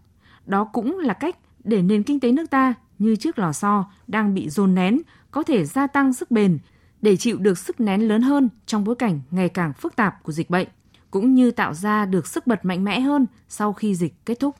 Đó 0.46 0.64
cũng 0.64 1.00
là 1.00 1.14
cách 1.14 1.36
để 1.64 1.82
nền 1.82 2.04
kinh 2.04 2.20
tế 2.20 2.32
nước 2.32 2.50
ta 2.50 2.74
như 3.00 3.16
chiếc 3.16 3.40
lò 3.40 3.52
xo 3.52 3.92
đang 4.08 4.34
bị 4.34 4.50
dồn 4.50 4.76
nén 4.76 5.02
có 5.32 5.44
thể 5.44 5.66
gia 5.66 5.88
tăng 5.88 6.14
sức 6.14 6.32
bền 6.32 6.60
để 7.02 7.18
chịu 7.18 7.38
được 7.38 7.58
sức 7.58 7.80
nén 7.80 8.08
lớn 8.08 8.22
hơn 8.22 8.50
trong 8.66 8.84
bối 8.84 8.96
cảnh 8.96 9.22
ngày 9.32 9.50
càng 9.50 9.74
phức 9.74 9.96
tạp 9.96 10.24
của 10.24 10.32
dịch 10.32 10.50
bệnh 10.50 10.68
cũng 11.12 11.36
như 11.36 11.52
tạo 11.52 11.74
ra 11.74 12.06
được 12.06 12.28
sức 12.28 12.48
bật 12.48 12.66
mạnh 12.66 12.84
mẽ 12.84 13.00
hơn 13.00 13.26
sau 13.50 13.74
khi 13.74 13.96
dịch 13.96 14.14
kết 14.26 14.40
thúc. 14.40 14.56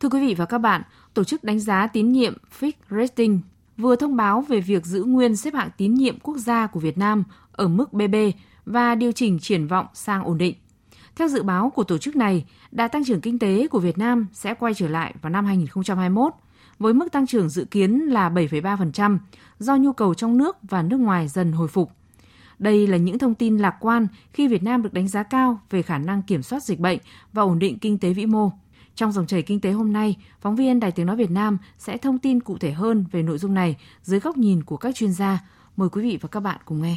Thưa 0.00 0.08
quý 0.08 0.26
vị 0.26 0.34
và 0.34 0.44
các 0.44 0.58
bạn, 0.58 0.82
tổ 1.14 1.24
chức 1.24 1.44
đánh 1.44 1.60
giá 1.60 1.86
tín 1.86 2.12
nhiệm 2.12 2.34
Fitch 2.60 2.72
Rating 2.90 3.40
vừa 3.76 3.96
thông 3.96 4.16
báo 4.16 4.40
về 4.40 4.60
việc 4.60 4.86
giữ 4.86 5.04
nguyên 5.04 5.36
xếp 5.36 5.54
hạng 5.54 5.70
tín 5.76 5.94
nhiệm 5.94 6.20
quốc 6.20 6.36
gia 6.36 6.66
của 6.66 6.80
Việt 6.80 6.98
Nam 6.98 7.24
ở 7.52 7.68
mức 7.68 7.92
BB 7.92 8.14
và 8.64 8.94
điều 8.94 9.12
chỉnh 9.12 9.38
triển 9.38 9.66
vọng 9.66 9.86
sang 9.94 10.24
ổn 10.24 10.38
định. 10.38 10.54
Theo 11.16 11.28
dự 11.28 11.42
báo 11.42 11.70
của 11.70 11.84
tổ 11.84 11.98
chức 11.98 12.16
này, 12.16 12.44
đà 12.70 12.88
tăng 12.88 13.04
trưởng 13.04 13.20
kinh 13.20 13.38
tế 13.38 13.68
của 13.68 13.78
Việt 13.78 13.98
Nam 13.98 14.26
sẽ 14.32 14.54
quay 14.54 14.74
trở 14.74 14.88
lại 14.88 15.14
vào 15.22 15.30
năm 15.30 15.46
2021 15.46 16.32
với 16.84 16.94
mức 16.94 17.12
tăng 17.12 17.26
trưởng 17.26 17.48
dự 17.48 17.64
kiến 17.64 17.98
là 17.98 18.30
7,3% 18.30 19.18
do 19.58 19.76
nhu 19.76 19.92
cầu 19.92 20.14
trong 20.14 20.36
nước 20.36 20.56
và 20.62 20.82
nước 20.82 21.00
ngoài 21.00 21.28
dần 21.28 21.52
hồi 21.52 21.68
phục– 21.68 21.90
đây 22.58 22.86
là 22.86 22.96
những 22.96 23.18
thông 23.18 23.34
tin 23.34 23.58
lạc 23.58 23.76
quan 23.80 24.06
khi 24.32 24.48
Việt 24.48 24.62
Nam 24.62 24.82
được 24.82 24.92
đánh 24.92 25.08
giá 25.08 25.22
cao 25.22 25.60
về 25.70 25.82
khả 25.82 25.98
năng 25.98 26.22
kiểm 26.22 26.42
soát 26.42 26.62
dịch 26.62 26.78
bệnh 26.78 26.98
và 27.32 27.42
ổn 27.42 27.58
định 27.58 27.78
kinh 27.78 27.98
tế 27.98 28.12
vĩ 28.12 28.26
mô. 28.26 28.50
Trong 28.94 29.12
dòng 29.12 29.26
chảy 29.26 29.42
kinh 29.42 29.60
tế 29.60 29.70
hôm 29.70 29.92
nay, 29.92 30.16
phóng 30.40 30.56
viên 30.56 30.80
Đài 30.80 30.92
Tiếng 30.92 31.06
Nói 31.06 31.16
Việt 31.16 31.30
Nam 31.30 31.58
sẽ 31.78 31.96
thông 31.96 32.18
tin 32.18 32.40
cụ 32.40 32.58
thể 32.58 32.72
hơn 32.72 33.04
về 33.12 33.22
nội 33.22 33.38
dung 33.38 33.54
này 33.54 33.76
dưới 34.02 34.20
góc 34.20 34.36
nhìn 34.36 34.62
của 34.62 34.76
các 34.76 34.94
chuyên 34.94 35.12
gia. 35.12 35.40
Mời 35.76 35.88
quý 35.88 36.02
vị 36.02 36.18
và 36.20 36.28
các 36.28 36.40
bạn 36.40 36.60
cùng 36.64 36.82
nghe. 36.82 36.96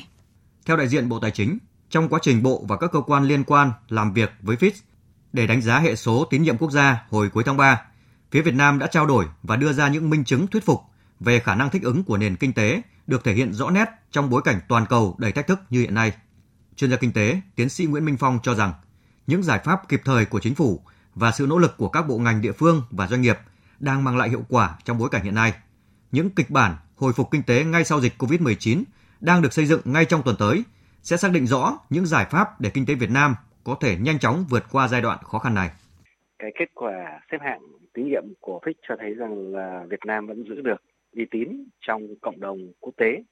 Theo 0.66 0.78
đại 0.78 0.88
diện 0.88 1.10
Bộ 1.10 1.19
Tài 1.19 1.31
chính, 1.31 1.57
trong 1.89 2.10
quá 2.10 2.20
trình 2.22 2.44
Bộ 2.44 2.65
và 2.67 2.77
các 2.77 2.91
cơ 2.91 3.01
quan 3.01 3.24
liên 3.24 3.44
quan 3.44 3.72
làm 3.89 4.13
việc 4.13 4.32
với 4.41 4.56
Fitch 4.56 4.82
để 5.34 5.48
đánh 5.48 5.62
giá 5.62 5.79
hệ 5.79 5.96
số 5.96 6.25
tín 6.29 6.44
nhiệm 6.44 6.58
quốc 6.58 6.72
gia 6.72 7.06
hồi 7.10 7.29
cuối 7.29 7.44
tháng 7.44 7.58
3, 7.58 7.82
phía 8.31 8.41
Việt 8.41 8.53
Nam 8.53 8.79
đã 8.79 8.88
trao 8.88 9.05
đổi 9.05 9.25
và 9.43 9.55
đưa 9.55 9.74
ra 9.74 9.88
những 9.88 10.10
minh 10.10 10.24
chứng 10.24 10.48
thuyết 10.48 10.65
phục 10.65 10.81
về 11.19 11.39
khả 11.39 11.55
năng 11.55 11.69
thích 11.69 11.84
ứng 11.84 12.03
của 12.03 12.17
nền 12.17 12.36
kinh 12.36 12.53
tế 12.53 12.81
được 13.07 13.24
thể 13.24 13.34
hiện 13.34 13.53
rõ 13.53 13.69
nét 13.69 13.89
trong 14.12 14.29
bối 14.29 14.41
cảnh 14.41 14.60
toàn 14.67 14.86
cầu 14.86 15.15
đầy 15.17 15.31
thách 15.31 15.48
thức 15.48 15.60
như 15.69 15.79
hiện 15.79 15.93
nay. 15.93 16.13
Chuyên 16.75 16.91
gia 16.91 16.98
kinh 16.98 17.12
tế, 17.12 17.41
tiến 17.55 17.69
sĩ 17.69 17.86
Nguyễn 17.86 18.05
Minh 18.05 18.17
Phong 18.17 18.39
cho 18.43 18.55
rằng 18.55 18.74
những 19.27 19.43
giải 19.43 19.60
pháp 19.63 19.89
kịp 19.89 20.01
thời 20.05 20.25
của 20.25 20.39
chính 20.39 20.55
phủ 20.55 20.81
và 21.15 21.31
sự 21.31 21.48
nỗ 21.48 21.57
lực 21.57 21.77
của 21.77 21.89
các 21.89 22.07
bộ 22.07 22.17
ngành 22.17 22.41
địa 22.41 22.51
phương 22.51 22.81
và 22.91 23.07
doanh 23.07 23.22
nghiệp 23.22 23.38
đang 23.79 24.03
mang 24.03 24.17
lại 24.17 24.29
hiệu 24.29 24.46
quả 24.50 24.77
trong 24.86 24.98
bối 24.98 25.10
cảnh 25.10 25.24
hiện 25.24 25.36
nay. 25.36 25.53
Những 26.12 26.29
kịch 26.29 26.50
bản 26.50 26.75
hồi 26.96 27.13
phục 27.13 27.31
kinh 27.31 27.43
tế 27.43 27.63
ngay 27.63 27.84
sau 27.84 28.01
dịch 28.01 28.22
COVID-19 28.22 28.84
đang 29.19 29.41
được 29.41 29.53
xây 29.53 29.65
dựng 29.65 29.81
ngay 29.86 30.05
trong 30.05 30.24
tuần 30.24 30.36
tới 30.39 30.63
sẽ 31.03 31.17
xác 31.17 31.31
định 31.31 31.48
rõ 31.48 31.77
những 31.89 32.05
giải 32.05 32.27
pháp 32.29 32.62
để 32.62 32.69
kinh 32.69 32.86
tế 32.86 32.96
Việt 32.96 33.12
Nam 33.12 33.36
có 33.63 33.75
thể 33.81 33.98
nhanh 33.98 34.19
chóng 34.19 34.46
vượt 34.50 34.65
qua 34.72 34.88
giai 34.88 35.01
đoạn 35.01 35.19
khó 35.24 35.39
khăn 35.39 35.53
này. 35.53 35.72
Cái 36.39 36.51
kết 36.56 36.70
quả 36.74 37.22
xếp 37.32 37.38
hạng 37.41 37.62
tín 37.94 38.08
nhiệm 38.08 38.24
của 38.39 38.60
Fitch 38.63 38.74
cho 38.82 38.96
thấy 39.00 39.13
rằng 39.13 39.53
là 39.53 39.86
Việt 39.89 40.06
Nam 40.06 40.27
vẫn 40.27 40.44
giữ 40.44 40.62
được 40.62 40.82
uy 41.15 41.25
tín 41.32 41.63
trong 41.79 42.15
cộng 42.22 42.39
đồng 42.39 42.74
quốc 42.79 42.94
tế. 42.98 43.24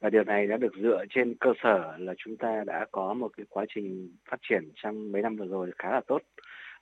Và 0.00 0.10
điều 0.10 0.24
này 0.24 0.46
đã 0.46 0.56
được 0.56 0.72
dựa 0.82 1.04
trên 1.10 1.34
cơ 1.40 1.52
sở 1.62 1.96
là 1.98 2.14
chúng 2.18 2.36
ta 2.36 2.64
đã 2.66 2.86
có 2.92 3.14
một 3.14 3.28
cái 3.36 3.46
quá 3.48 3.64
trình 3.74 4.16
phát 4.30 4.36
triển 4.42 4.70
trong 4.74 5.12
mấy 5.12 5.22
năm 5.22 5.36
vừa 5.36 5.46
rồi 5.46 5.70
khá 5.78 5.90
là 5.90 6.00
tốt, 6.06 6.22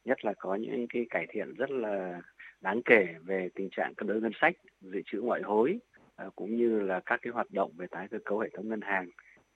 nhất 0.04 0.24
là 0.24 0.32
có 0.38 0.54
những 0.54 0.86
cái 0.88 1.06
cải 1.10 1.26
thiện 1.28 1.54
rất 1.54 1.70
là 1.70 2.20
đáng 2.60 2.82
kể 2.84 3.06
về 3.24 3.48
tình 3.54 3.68
trạng 3.70 3.94
cân 3.94 4.08
đối 4.08 4.20
ngân 4.20 4.32
sách, 4.40 4.56
dự 4.80 5.02
trữ 5.06 5.20
ngoại 5.20 5.42
hối 5.42 5.78
à, 6.16 6.26
cũng 6.36 6.56
như 6.56 6.80
là 6.80 7.00
các 7.06 7.20
cái 7.22 7.32
hoạt 7.32 7.50
động 7.50 7.72
về 7.76 7.86
tái 7.90 8.08
cơ 8.10 8.18
cấu 8.24 8.38
hệ 8.38 8.48
thống 8.48 8.68
ngân 8.68 8.80
hàng, 8.80 9.10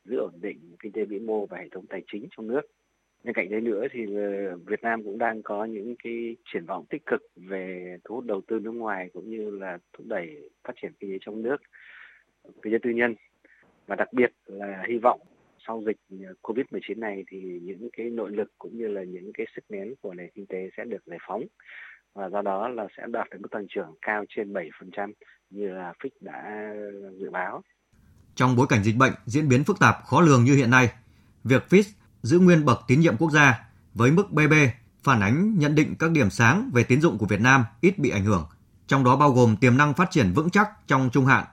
giữ 0.05 0.17
ổn 0.17 0.33
định 0.41 0.77
kinh 0.79 0.93
tế 0.93 1.05
vĩ 1.05 1.19
mô 1.19 1.47
và 1.47 1.59
hệ 1.59 1.69
thống 1.69 1.87
tài 1.87 2.03
chính 2.13 2.29
trong 2.37 2.47
nước 2.47 2.61
bên 3.27 3.35
cạnh 3.35 3.51
đấy 3.51 3.61
nữa 3.61 3.83
thì 3.93 4.01
ờ, 4.17 4.57
Việt 4.67 4.83
Nam 4.83 5.03
cũng 5.05 5.19
đang 5.19 5.43
có 5.43 5.65
những 5.65 5.95
cái 6.05 6.37
triển 6.53 6.67
vọng 6.67 6.85
tích 6.91 7.07
cực 7.07 7.23
về 7.37 7.97
thu 8.05 8.15
hút 8.15 8.25
đầu 8.25 8.41
tư 8.49 8.59
nước 8.59 8.71
ngoài 8.71 9.11
cũng 9.13 9.31
như 9.31 9.51
là 9.51 9.79
thúc 9.93 10.07
đẩy 10.07 10.51
phát 10.65 10.73
triển 10.83 10.93
kinh 11.01 11.11
tế 11.11 11.19
trong 11.21 11.43
nước 11.43 11.57
kinh 12.63 12.73
tế 12.73 12.79
tư 12.83 12.91
nhân 12.91 13.15
và 13.87 13.97
đặc 13.97 14.13
biệt 14.13 14.33
là 14.47 14.85
hy 14.89 14.99
vọng 14.99 15.21
sau 15.67 15.83
dịch 15.87 15.97
ờ, 16.11 16.35
Covid-19 16.43 16.99
này 16.99 17.25
thì 17.31 17.39
những 17.63 17.89
cái 17.97 18.11
nội 18.11 18.31
lực 18.31 18.53
cũng 18.59 18.79
như 18.79 18.89
là 18.89 19.03
những 19.03 19.33
cái 19.35 19.47
sức 19.57 19.65
nén 19.69 19.95
của 20.01 20.15
nền 20.15 20.31
kinh 20.35 20.47
tế 20.47 20.71
sẽ 20.77 20.85
được 20.85 21.07
giải 21.07 21.19
phóng 21.29 21.43
và 22.15 22.29
do 22.29 22.43
đó 22.43 22.69
là 22.69 22.87
sẽ 22.97 23.03
đạt 23.07 23.31
được 23.31 23.39
mức 23.41 23.51
tăng 23.51 23.67
trưởng 23.69 23.95
cao 24.03 24.25
trên 24.29 24.53
7% 24.53 25.13
như 25.51 25.69
là 25.69 25.93
Fitch 26.03 26.17
đã 26.21 26.73
dự 27.21 27.31
báo. 27.31 27.63
Trong 28.35 28.57
bối 28.57 28.67
cảnh 28.69 28.83
dịch 28.83 28.97
bệnh 28.99 29.13
diễn 29.25 29.49
biến 29.49 29.65
phức 29.65 29.77
tạp 29.81 29.95
khó 30.05 30.21
lường 30.21 30.45
như 30.45 30.55
hiện 30.55 30.71
nay, 30.71 30.89
Việc 31.45 31.63
Fitch 31.69 31.93
giữ 32.27 32.39
nguyên 32.39 32.65
bậc 32.65 32.81
tín 32.87 33.01
nhiệm 33.01 33.17
quốc 33.17 33.31
gia 33.31 33.65
với 33.95 34.11
mức 34.11 34.33
BB 34.33 34.53
phản 35.03 35.21
ánh 35.21 35.59
nhận 35.59 35.75
định 35.75 35.95
các 35.99 36.11
điểm 36.11 36.31
sáng 36.31 36.71
về 36.73 36.85
tín 36.85 37.01
dụng 37.01 37.19
của 37.19 37.27
Việt 37.27 37.41
Nam 37.41 37.65
ít 37.81 37.99
bị 37.99 38.11
ảnh 38.11 38.25
hưởng, 38.25 38.47
trong 38.87 39.05
đó 39.05 39.17
bao 39.17 39.33
gồm 39.33 39.57
tiềm 39.57 39.77
năng 39.77 39.95
phát 39.95 40.11
triển 40.11 40.33
vững 40.33 40.51
chắc 40.51 40.69
trong 40.87 41.11
trung 41.13 41.27
hạn, 41.27 41.45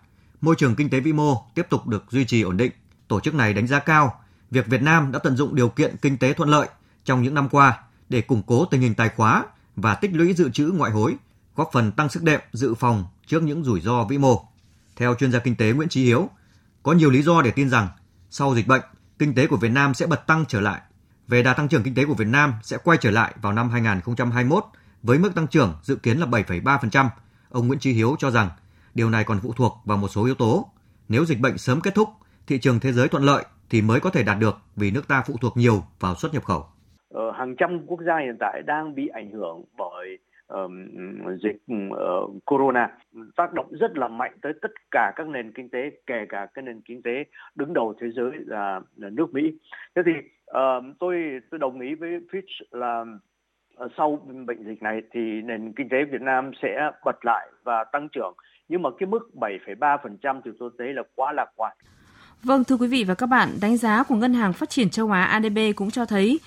môi 0.42 0.56
trường 0.58 0.75
kinh 0.75 0.89
tế 0.89 1.00
vĩ 1.00 1.13
mô 1.13 1.46
tiếp 1.56 1.68
tục 1.70 1.88
được 1.88 2.03
duy 2.10 2.25
trì 2.25 2.42
ổn 2.42 2.58
định. 2.58 2.72
Tổ 3.08 3.20
chức 3.20 3.34
này 3.34 3.53
đánh 3.53 3.68
giá 3.68 3.80
cao 3.80 4.20
việc 4.51 4.68
Việt 4.68 4.82
Nam 4.82 5.12
đã 5.12 5.20
tận 5.20 5.38
dụng 5.38 5.56
điều 5.56 5.70
kiện 5.70 5.96
kinh 6.01 6.18
tế 6.18 6.34
thuận 6.34 6.50
lợi 6.50 6.68
trong 7.06 7.24
những 7.24 7.34
năm 7.34 7.50
qua 7.50 7.80
để 8.10 8.22
củng 8.22 8.44
cố 8.48 8.65
tình 8.65 8.82
hình 8.82 8.96
tài 8.96 9.10
khóa 9.10 9.46
và 9.75 9.96
tích 9.96 10.12
lũy 10.13 10.34
dự 10.34 10.50
trữ 10.50 10.65
ngoại 10.65 10.92
hối, 10.92 11.15
góp 11.56 11.70
phần 11.74 11.92
tăng 11.92 12.10
sức 12.10 12.24
đệm 12.24 12.39
dự 12.53 12.74
phòng 12.74 13.06
trước 13.27 13.44
những 13.44 13.63
rủi 13.63 13.82
ro 13.82 14.03
vĩ 14.03 14.18
mô. 14.18 14.46
Theo 14.96 15.15
chuyên 15.15 15.32
gia 15.32 15.39
kinh 15.39 15.56
tế 15.56 15.72
Nguyễn 15.72 15.89
Chí 15.89 16.03
Hiếu, 16.03 16.30
có 16.84 16.94
nhiều 16.94 17.10
lý 17.10 17.22
do 17.22 17.42
để 17.42 17.51
tin 17.51 17.70
rằng 17.70 17.88
sau 18.30 18.56
dịch 18.56 18.68
bệnh, 18.68 18.82
kinh 19.24 19.36
tế 19.36 19.48
của 19.48 19.58
Việt 19.58 19.72
Nam 19.72 19.94
sẽ 19.94 20.08
bật 20.08 20.27
tăng 20.27 20.46
trở 20.48 20.62
lại. 20.62 20.82
Về 21.27 21.44
đà 21.44 21.53
tăng 21.53 21.68
trưởng 21.68 21.84
kinh 21.84 21.96
tế 21.96 22.06
của 22.06 22.13
Việt 22.13 22.27
Nam 22.27 22.53
sẽ 22.62 22.77
quay 22.84 22.98
trở 23.01 23.12
lại 23.12 23.34
vào 23.42 23.53
năm 23.53 23.70
2021 23.70 24.63
với 25.03 25.20
mức 25.20 25.36
tăng 25.36 25.48
trưởng 25.48 25.74
dự 25.82 25.96
kiến 25.96 26.18
là 26.18 26.25
7,3%. 26.25 27.06
Ông 27.50 27.68
Nguyễn 27.68 27.80
Chí 27.80 27.92
Hiếu 27.92 28.15
cho 28.20 28.32
rằng 28.32 28.50
điều 28.94 29.10
này 29.10 29.24
còn 29.24 29.39
phụ 29.44 29.53
thuộc 29.53 29.77
vào 29.86 29.98
một 29.98 30.08
số 30.08 30.25
yếu 30.25 30.36
tố. 30.36 30.70
Nếu 31.10 31.25
dịch 31.25 31.39
bệnh 31.39 31.58
sớm 31.58 31.82
kết 31.82 31.96
thúc, 31.96 32.10
thị 32.48 32.58
trường 32.58 32.80
thế 32.80 32.92
giới 32.92 33.08
thuận 33.08 33.24
lợi 33.24 33.46
thì 33.70 33.82
mới 33.82 34.00
có 34.00 34.10
thể 34.10 34.24
đạt 34.24 34.39
được 34.39 34.58
vì 34.75 34.92
nước 34.92 35.08
ta 35.08 35.24
phụ 35.27 35.36
thuộc 35.42 35.58
nhiều 35.58 35.84
vào 36.00 36.15
xuất 36.15 36.34
nhập 36.34 36.44
khẩu. 36.44 36.65
Ờ, 37.13 37.32
hàng 37.38 37.56
trăm 37.60 37.86
quốc 37.88 38.00
gia 38.08 38.13
hiện 38.25 38.38
tại 38.39 38.62
đang 38.65 38.96
bị 38.96 39.08
ảnh 39.08 39.32
hưởng 39.32 39.63
bởi 39.77 40.18
um, 40.48 40.88
dịch 41.44 41.62
uh, 41.74 42.46
corona 42.46 42.98
tác 43.36 43.54
động 43.54 43.68
rất 43.72 43.98
là 43.98 44.08
mạnh 44.08 44.38
tới 44.42 44.54
tất 44.62 44.72
cả 44.92 45.14
các 45.16 45.28
nền 45.28 45.52
kinh 45.52 45.70
tế 45.70 45.90
kể 46.06 46.26
cả 46.30 46.48
cái 46.54 46.64
nền 46.64 46.82
kinh 46.82 47.02
tế 47.02 47.24
đứng 47.56 47.74
đầu 47.74 47.94
thế 48.02 48.08
giới 48.16 48.32
là, 48.46 48.82
là 48.96 49.10
nước 49.10 49.34
Mỹ. 49.34 49.42
Thế 49.96 50.02
thì 50.06 50.12
uh, 50.52 50.98
tôi 51.00 51.42
tôi 51.52 51.60
đồng 51.60 51.80
ý 51.80 51.96
với 51.96 52.10
Fitch 52.10 52.66
là 52.72 53.06
uh, 53.86 53.92
sau 53.98 54.28
bệnh 54.46 54.64
dịch 54.66 54.82
này 54.82 55.02
thì 55.12 55.42
nền 55.42 55.74
kinh 55.74 55.90
tế 55.90 55.98
Việt 56.12 56.22
Nam 56.22 56.52
sẽ 56.62 56.92
bật 57.06 57.26
lại 57.26 57.48
và 57.64 57.84
tăng 57.84 58.10
trưởng 58.10 58.34
nhưng 58.68 58.82
mà 58.82 58.90
cái 59.00 59.08
mức 59.08 59.30
7,3% 59.36 60.42
thì 60.46 60.52
tôi 60.60 60.70
thấy 60.78 60.94
là 60.94 61.04
quá 61.16 61.34
lạc 61.34 61.50
quan. 61.56 61.78
Vâng, 62.44 62.64
thưa 62.64 62.78
quý 62.78 62.88
vị 62.88 63.04
và 63.08 63.14
các 63.14 63.28
bạn, 63.28 63.50
đánh 63.62 63.78
giá 63.78 64.04
của 64.04 64.16
Ngân 64.16 64.34
hàng 64.34 64.54
Phát 64.54 64.70
triển 64.70 64.90
Châu 64.90 65.12
Á 65.12 65.24
ADB 65.24 65.58
cũng 65.76 65.92
cho 65.92 66.06
thấy 66.06 66.40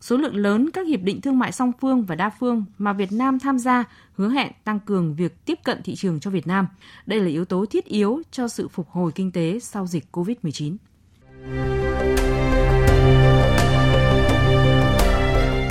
số 0.00 0.16
lượng 0.16 0.36
lớn 0.36 0.70
các 0.70 0.86
hiệp 0.86 1.00
định 1.00 1.20
thương 1.20 1.38
mại 1.38 1.52
song 1.52 1.72
phương 1.80 2.04
và 2.04 2.14
đa 2.14 2.30
phương 2.30 2.64
mà 2.78 2.92
Việt 2.92 3.12
Nam 3.12 3.38
tham 3.38 3.58
gia 3.58 3.84
hứa 4.16 4.28
hẹn 4.28 4.52
tăng 4.64 4.80
cường 4.80 5.14
việc 5.14 5.44
tiếp 5.44 5.58
cận 5.64 5.82
thị 5.82 5.96
trường 5.96 6.20
cho 6.20 6.30
Việt 6.30 6.46
Nam. 6.46 6.66
Đây 7.06 7.20
là 7.20 7.28
yếu 7.28 7.44
tố 7.44 7.66
thiết 7.70 7.84
yếu 7.84 8.22
cho 8.30 8.48
sự 8.48 8.68
phục 8.68 8.90
hồi 8.90 9.12
kinh 9.14 9.32
tế 9.32 9.58
sau 9.62 9.86
dịch 9.86 10.04
COVID-19. 10.12 10.76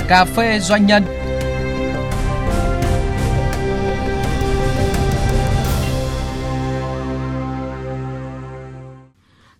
Cà 0.08 0.24
phê 0.24 0.58
doanh 0.60 0.86
nhân 0.86 1.02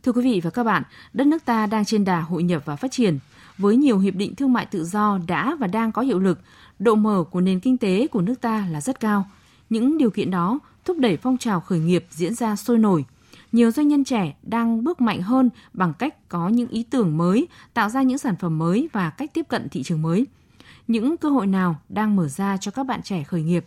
Thưa 0.03 0.13
quý 0.13 0.23
vị 0.23 0.41
và 0.45 0.51
các 0.51 0.65
bạn, 0.65 0.83
đất 1.13 1.27
nước 1.27 1.45
ta 1.45 1.67
đang 1.67 1.85
trên 1.85 2.05
đà 2.05 2.21
hội 2.21 2.43
nhập 2.43 2.63
và 2.65 2.77
phát 2.77 2.93
triển. 2.93 3.19
Với 3.61 3.77
nhiều 3.77 3.99
hiệp 3.99 4.15
định 4.15 4.35
thương 4.35 4.53
mại 4.53 4.67
tự 4.67 4.85
do 4.85 5.19
đã 5.27 5.55
và 5.55 5.67
đang 5.67 5.93
có 5.93 6.03
hiệu 6.03 6.19
lực, 6.19 6.41
độ 6.79 6.95
mở 6.95 7.25
của 7.31 7.41
nền 7.41 7.61
kinh 7.61 7.77
tế 7.79 8.07
của 8.07 8.21
nước 8.21 8.41
ta 8.41 8.67
là 8.71 8.81
rất 8.81 9.01
cao. 9.01 9.27
Những 9.71 9.99
điều 9.99 10.11
kiện 10.11 10.31
đó 10.31 10.59
thúc 10.85 10.99
đẩy 10.99 11.17
phong 11.17 11.39
trào 11.39 11.61
khởi 11.61 11.79
nghiệp 11.79 12.07
diễn 12.11 12.35
ra 12.35 12.57
sôi 12.57 12.79
nổi. 12.79 13.05
Nhiều 13.53 13.71
doanh 13.71 13.89
nhân 13.89 14.05
trẻ 14.05 14.35
đang 14.43 14.85
bước 14.85 15.01
mạnh 15.01 15.23
hơn 15.23 15.51
bằng 15.73 15.93
cách 15.99 16.29
có 16.29 16.49
những 16.49 16.69
ý 16.69 16.83
tưởng 16.83 17.17
mới, 17.17 17.49
tạo 17.75 17.89
ra 17.89 18.03
những 18.03 18.19
sản 18.19 18.35
phẩm 18.41 18.59
mới 18.59 18.89
và 18.93 19.11
cách 19.11 19.31
tiếp 19.35 19.47
cận 19.49 19.69
thị 19.69 19.83
trường 19.83 20.03
mới. 20.03 20.27
Những 20.89 21.17
cơ 21.17 21.29
hội 21.29 21.47
nào 21.47 21.77
đang 21.89 22.17
mở 22.17 22.29
ra 22.29 22.57
cho 22.57 22.71
các 22.71 22.87
bạn 22.87 23.03
trẻ 23.03 23.23
khởi 23.23 23.43
nghiệp? 23.43 23.65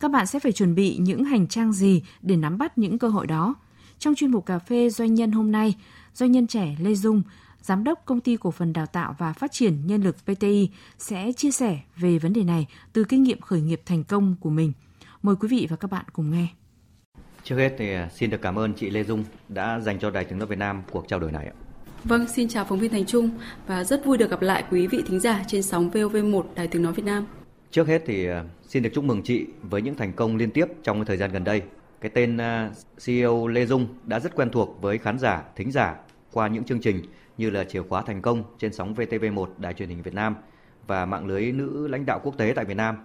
Các 0.00 0.10
bạn 0.10 0.26
sẽ 0.26 0.38
phải 0.38 0.52
chuẩn 0.52 0.74
bị 0.74 0.96
những 0.96 1.24
hành 1.24 1.46
trang 1.46 1.72
gì 1.72 2.02
để 2.22 2.36
nắm 2.36 2.58
bắt 2.58 2.78
những 2.78 2.98
cơ 2.98 3.08
hội 3.08 3.26
đó? 3.26 3.54
Trong 3.98 4.14
chuyên 4.14 4.30
mục 4.30 4.46
cà 4.46 4.58
phê 4.58 4.90
doanh 4.90 5.14
nhân 5.14 5.32
hôm 5.32 5.52
nay, 5.52 5.74
doanh 6.14 6.32
nhân 6.32 6.46
trẻ 6.46 6.76
Lê 6.80 6.94
Dung, 6.94 7.22
giám 7.64 7.84
đốc 7.84 8.02
công 8.04 8.20
ty 8.20 8.36
cổ 8.36 8.50
phần 8.50 8.72
đào 8.72 8.86
tạo 8.86 9.14
và 9.18 9.32
phát 9.32 9.52
triển 9.52 9.86
nhân 9.86 10.02
lực 10.02 10.16
PTI 10.24 10.70
sẽ 10.98 11.32
chia 11.36 11.50
sẻ 11.50 11.78
về 11.96 12.18
vấn 12.18 12.32
đề 12.32 12.44
này 12.44 12.66
từ 12.92 13.04
kinh 13.04 13.22
nghiệm 13.22 13.40
khởi 13.40 13.60
nghiệp 13.60 13.80
thành 13.86 14.04
công 14.04 14.36
của 14.40 14.50
mình. 14.50 14.72
Mời 15.22 15.36
quý 15.40 15.48
vị 15.48 15.66
và 15.70 15.76
các 15.76 15.90
bạn 15.90 16.04
cùng 16.12 16.30
nghe. 16.30 16.46
Trước 17.42 17.56
hết 17.56 17.74
thì 17.78 17.94
à, 17.94 18.08
xin 18.14 18.30
được 18.30 18.42
cảm 18.42 18.58
ơn 18.58 18.72
chị 18.74 18.90
Lê 18.90 19.04
Dung 19.04 19.24
đã 19.48 19.80
dành 19.80 19.98
cho 19.98 20.10
Đài 20.10 20.24
Tiếng 20.24 20.38
nói 20.38 20.46
Việt 20.46 20.58
Nam 20.58 20.82
cuộc 20.90 21.08
trao 21.08 21.20
đổi 21.20 21.32
này 21.32 21.46
ạ. 21.46 21.52
Vâng, 22.04 22.28
xin 22.28 22.48
chào 22.48 22.64
phóng 22.64 22.78
viên 22.78 22.90
Thành 22.90 23.06
Trung 23.06 23.30
và 23.66 23.84
rất 23.84 24.04
vui 24.04 24.18
được 24.18 24.30
gặp 24.30 24.42
lại 24.42 24.64
quý 24.70 24.86
vị 24.86 25.02
thính 25.06 25.20
giả 25.20 25.44
trên 25.46 25.62
sóng 25.62 25.90
VOV1 25.90 26.42
Đài 26.54 26.68
Tiếng 26.68 26.82
nói 26.82 26.92
Việt 26.92 27.04
Nam. 27.04 27.26
Trước 27.70 27.88
hết 27.88 28.02
thì 28.06 28.26
à, 28.26 28.44
xin 28.68 28.82
được 28.82 28.90
chúc 28.94 29.04
mừng 29.04 29.22
chị 29.22 29.46
với 29.62 29.82
những 29.82 29.94
thành 29.94 30.12
công 30.12 30.36
liên 30.36 30.50
tiếp 30.50 30.66
trong 30.82 31.04
thời 31.04 31.16
gian 31.16 31.32
gần 31.32 31.44
đây 31.44 31.62
cái 32.00 32.10
tên 32.14 32.36
à, 32.36 32.70
CEO 33.06 33.46
Lê 33.46 33.66
Dung 33.66 33.86
đã 34.04 34.20
rất 34.20 34.34
quen 34.34 34.50
thuộc 34.50 34.78
với 34.80 34.98
khán 34.98 35.18
giả, 35.18 35.42
thính 35.56 35.72
giả 35.72 35.94
qua 36.32 36.48
những 36.48 36.64
chương 36.64 36.80
trình 36.80 37.02
như 37.38 37.50
là 37.50 37.64
Chìa 37.64 37.82
khóa 37.82 38.02
thành 38.02 38.22
công 38.22 38.44
trên 38.58 38.72
sóng 38.72 38.94
VTV1 38.94 39.46
Đài 39.58 39.74
truyền 39.74 39.88
hình 39.88 40.02
Việt 40.02 40.14
Nam 40.14 40.36
và 40.86 41.06
mạng 41.06 41.26
lưới 41.26 41.52
nữ 41.52 41.88
lãnh 41.88 42.06
đạo 42.06 42.20
quốc 42.22 42.38
tế 42.38 42.52
tại 42.56 42.64
Việt 42.64 42.76
Nam. 42.76 42.96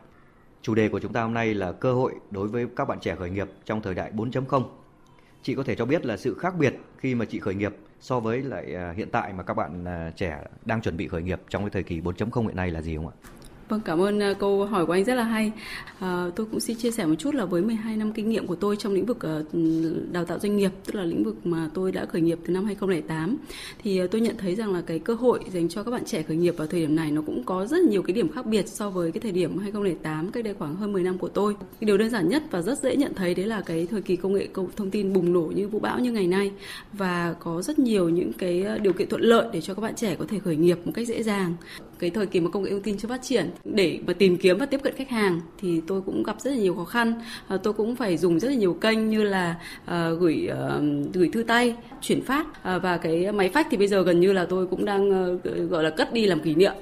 Chủ 0.61 0.75
đề 0.75 0.89
của 0.89 0.99
chúng 0.99 1.13
ta 1.13 1.21
hôm 1.21 1.33
nay 1.33 1.53
là 1.53 1.71
cơ 1.71 1.93
hội 1.93 2.13
đối 2.31 2.47
với 2.47 2.67
các 2.75 2.85
bạn 2.85 2.99
trẻ 2.99 3.15
khởi 3.15 3.29
nghiệp 3.29 3.47
trong 3.65 3.81
thời 3.81 3.93
đại 3.93 4.11
4.0. 4.11 4.63
Chị 5.43 5.55
có 5.55 5.63
thể 5.63 5.75
cho 5.75 5.85
biết 5.85 6.05
là 6.05 6.17
sự 6.17 6.33
khác 6.39 6.53
biệt 6.59 6.75
khi 6.97 7.15
mà 7.15 7.25
chị 7.25 7.39
khởi 7.39 7.55
nghiệp 7.55 7.75
so 7.99 8.19
với 8.19 8.41
lại 8.41 8.75
à, 8.75 8.93
hiện 8.97 9.09
tại 9.11 9.33
mà 9.33 9.43
các 9.43 9.53
bạn 9.53 9.85
à, 9.85 10.11
trẻ 10.15 10.43
đang 10.65 10.81
chuẩn 10.81 10.97
bị 10.97 11.07
khởi 11.07 11.21
nghiệp 11.21 11.41
trong 11.49 11.63
cái 11.63 11.69
thời 11.69 11.83
kỳ 11.83 12.01
4.0 12.01 12.43
hiện 12.43 12.55
nay 12.55 12.71
là 12.71 12.81
gì 12.81 12.95
không 12.95 13.07
ạ? 13.07 13.15
Vâng, 13.69 13.81
cảm 13.85 14.01
ơn 14.01 14.19
ờ, 14.19 14.33
câu 14.33 14.65
hỏi 14.65 14.85
của 14.85 14.93
anh 14.93 15.03
rất 15.03 15.15
là 15.15 15.23
hay. 15.23 15.51
À, 15.99 16.25
tôi 16.35 16.45
cũng 16.51 16.59
xin 16.59 16.77
chia 16.77 16.91
sẻ 16.91 17.05
một 17.05 17.15
chút 17.15 17.35
là 17.35 17.45
với 17.45 17.61
12 17.61 17.97
năm 17.97 18.13
kinh 18.13 18.29
nghiệm 18.29 18.47
của 18.47 18.55
tôi 18.55 18.75
trong 18.75 18.93
lĩnh 18.93 19.05
vực 19.05 19.19
ờ, 19.19 19.43
đào 20.11 20.25
tạo 20.25 20.39
doanh 20.39 20.57
nghiệp, 20.57 20.71
tức 20.85 20.95
là 20.95 21.03
lĩnh 21.03 21.23
vực 21.23 21.35
mà 21.45 21.69
tôi 21.73 21.91
đã 21.91 22.05
khởi 22.05 22.21
nghiệp 22.21 22.39
từ 22.45 22.53
năm 22.53 22.65
2008, 22.65 23.37
thì 23.83 24.01
tôi 24.11 24.21
nhận 24.21 24.37
thấy 24.37 24.55
rằng 24.55 24.73
là 24.73 24.81
cái 24.81 24.99
cơ 24.99 25.13
hội 25.13 25.39
dành 25.53 25.69
cho 25.69 25.83
các 25.83 25.91
bạn 25.91 26.05
trẻ 26.05 26.23
khởi 26.23 26.37
nghiệp 26.37 26.57
vào 26.57 26.67
thời 26.67 26.79
điểm 26.79 26.95
này 26.95 27.11
nó 27.11 27.21
cũng 27.21 27.43
có 27.43 27.65
rất 27.65 27.81
nhiều 27.81 28.01
cái 28.01 28.13
điểm 28.13 28.31
khác 28.31 28.45
biệt 28.45 28.67
so 28.67 28.89
với 28.89 29.11
cái 29.11 29.21
thời 29.21 29.31
điểm 29.31 29.57
2008 29.57 30.31
cách 30.31 30.43
đây 30.43 30.53
khoảng 30.53 30.75
hơn 30.75 30.93
10 30.93 31.03
năm 31.03 31.17
của 31.17 31.29
tôi. 31.29 31.55
Cái 31.59 31.85
điều 31.85 31.97
đơn 31.97 32.09
giản 32.09 32.29
nhất 32.29 32.43
và 32.51 32.61
rất 32.61 32.79
dễ 32.79 32.95
nhận 32.95 33.13
thấy 33.13 33.35
đấy 33.35 33.45
là 33.45 33.61
cái 33.61 33.87
thời 33.91 34.01
kỳ 34.01 34.15
công 34.15 34.33
nghệ 34.33 34.47
công 34.47 34.67
thông 34.75 34.91
tin 34.91 35.13
bùng 35.13 35.33
nổ 35.33 35.51
như 35.55 35.67
vũ 35.67 35.79
bão 35.79 35.99
như 35.99 36.11
ngày 36.11 36.27
nay 36.27 36.51
và 36.93 37.35
có 37.39 37.61
rất 37.61 37.79
nhiều 37.79 38.09
những 38.09 38.33
cái 38.33 38.65
điều 38.81 38.93
kiện 38.93 39.09
thuận 39.09 39.21
lợi 39.21 39.47
để 39.53 39.61
cho 39.61 39.73
các 39.73 39.81
bạn 39.81 39.95
trẻ 39.95 40.15
có 40.19 40.25
thể 40.27 40.39
khởi 40.39 40.55
nghiệp 40.55 40.79
một 40.85 40.91
cách 40.95 41.07
dễ 41.07 41.23
dàng. 41.23 41.55
Cái 41.99 42.09
thời 42.09 42.25
kỳ 42.25 42.39
mà 42.39 42.49
công 42.49 42.63
nghệ 42.63 42.71
thông 42.71 42.81
tin 42.81 42.97
chưa 42.97 43.07
phát 43.07 43.21
triển 43.21 43.49
để 43.63 43.99
mà 44.07 44.13
tìm 44.13 44.37
kiếm 44.37 44.57
và 44.57 44.65
tiếp 44.65 44.79
cận 44.83 44.93
khách 44.95 45.09
hàng 45.09 45.41
thì 45.61 45.81
tôi 45.87 46.01
cũng 46.01 46.23
gặp 46.23 46.41
rất 46.41 46.51
là 46.51 46.57
nhiều 46.57 46.75
khó 46.75 46.85
khăn. 46.85 47.13
À, 47.47 47.57
tôi 47.57 47.73
cũng 47.73 47.95
phải 47.95 48.17
dùng 48.17 48.39
rất 48.39 48.47
là 48.47 48.55
nhiều 48.55 48.73
kênh 48.73 49.09
như 49.09 49.23
là 49.23 49.55
à, 49.85 50.09
gửi 50.09 50.47
à, 50.51 50.79
gửi 51.13 51.29
thư 51.33 51.43
tay 51.43 51.75
chuyển 52.01 52.21
phát. 52.21 52.63
À, 52.63 52.77
và 52.77 52.97
cái 52.97 53.31
máy 53.31 53.49
phách 53.49 53.67
thì 53.71 53.77
bây 53.77 53.87
giờ 53.87 54.03
gần 54.03 54.19
như 54.19 54.33
là 54.33 54.45
tôi 54.45 54.67
cũng 54.67 54.85
đang 54.85 55.11
à, 55.11 55.51
gọi 55.69 55.83
là 55.83 55.89
cất 55.89 56.13
đi 56.13 56.25
làm 56.25 56.39
kỷ 56.39 56.55
niệm 56.55 56.73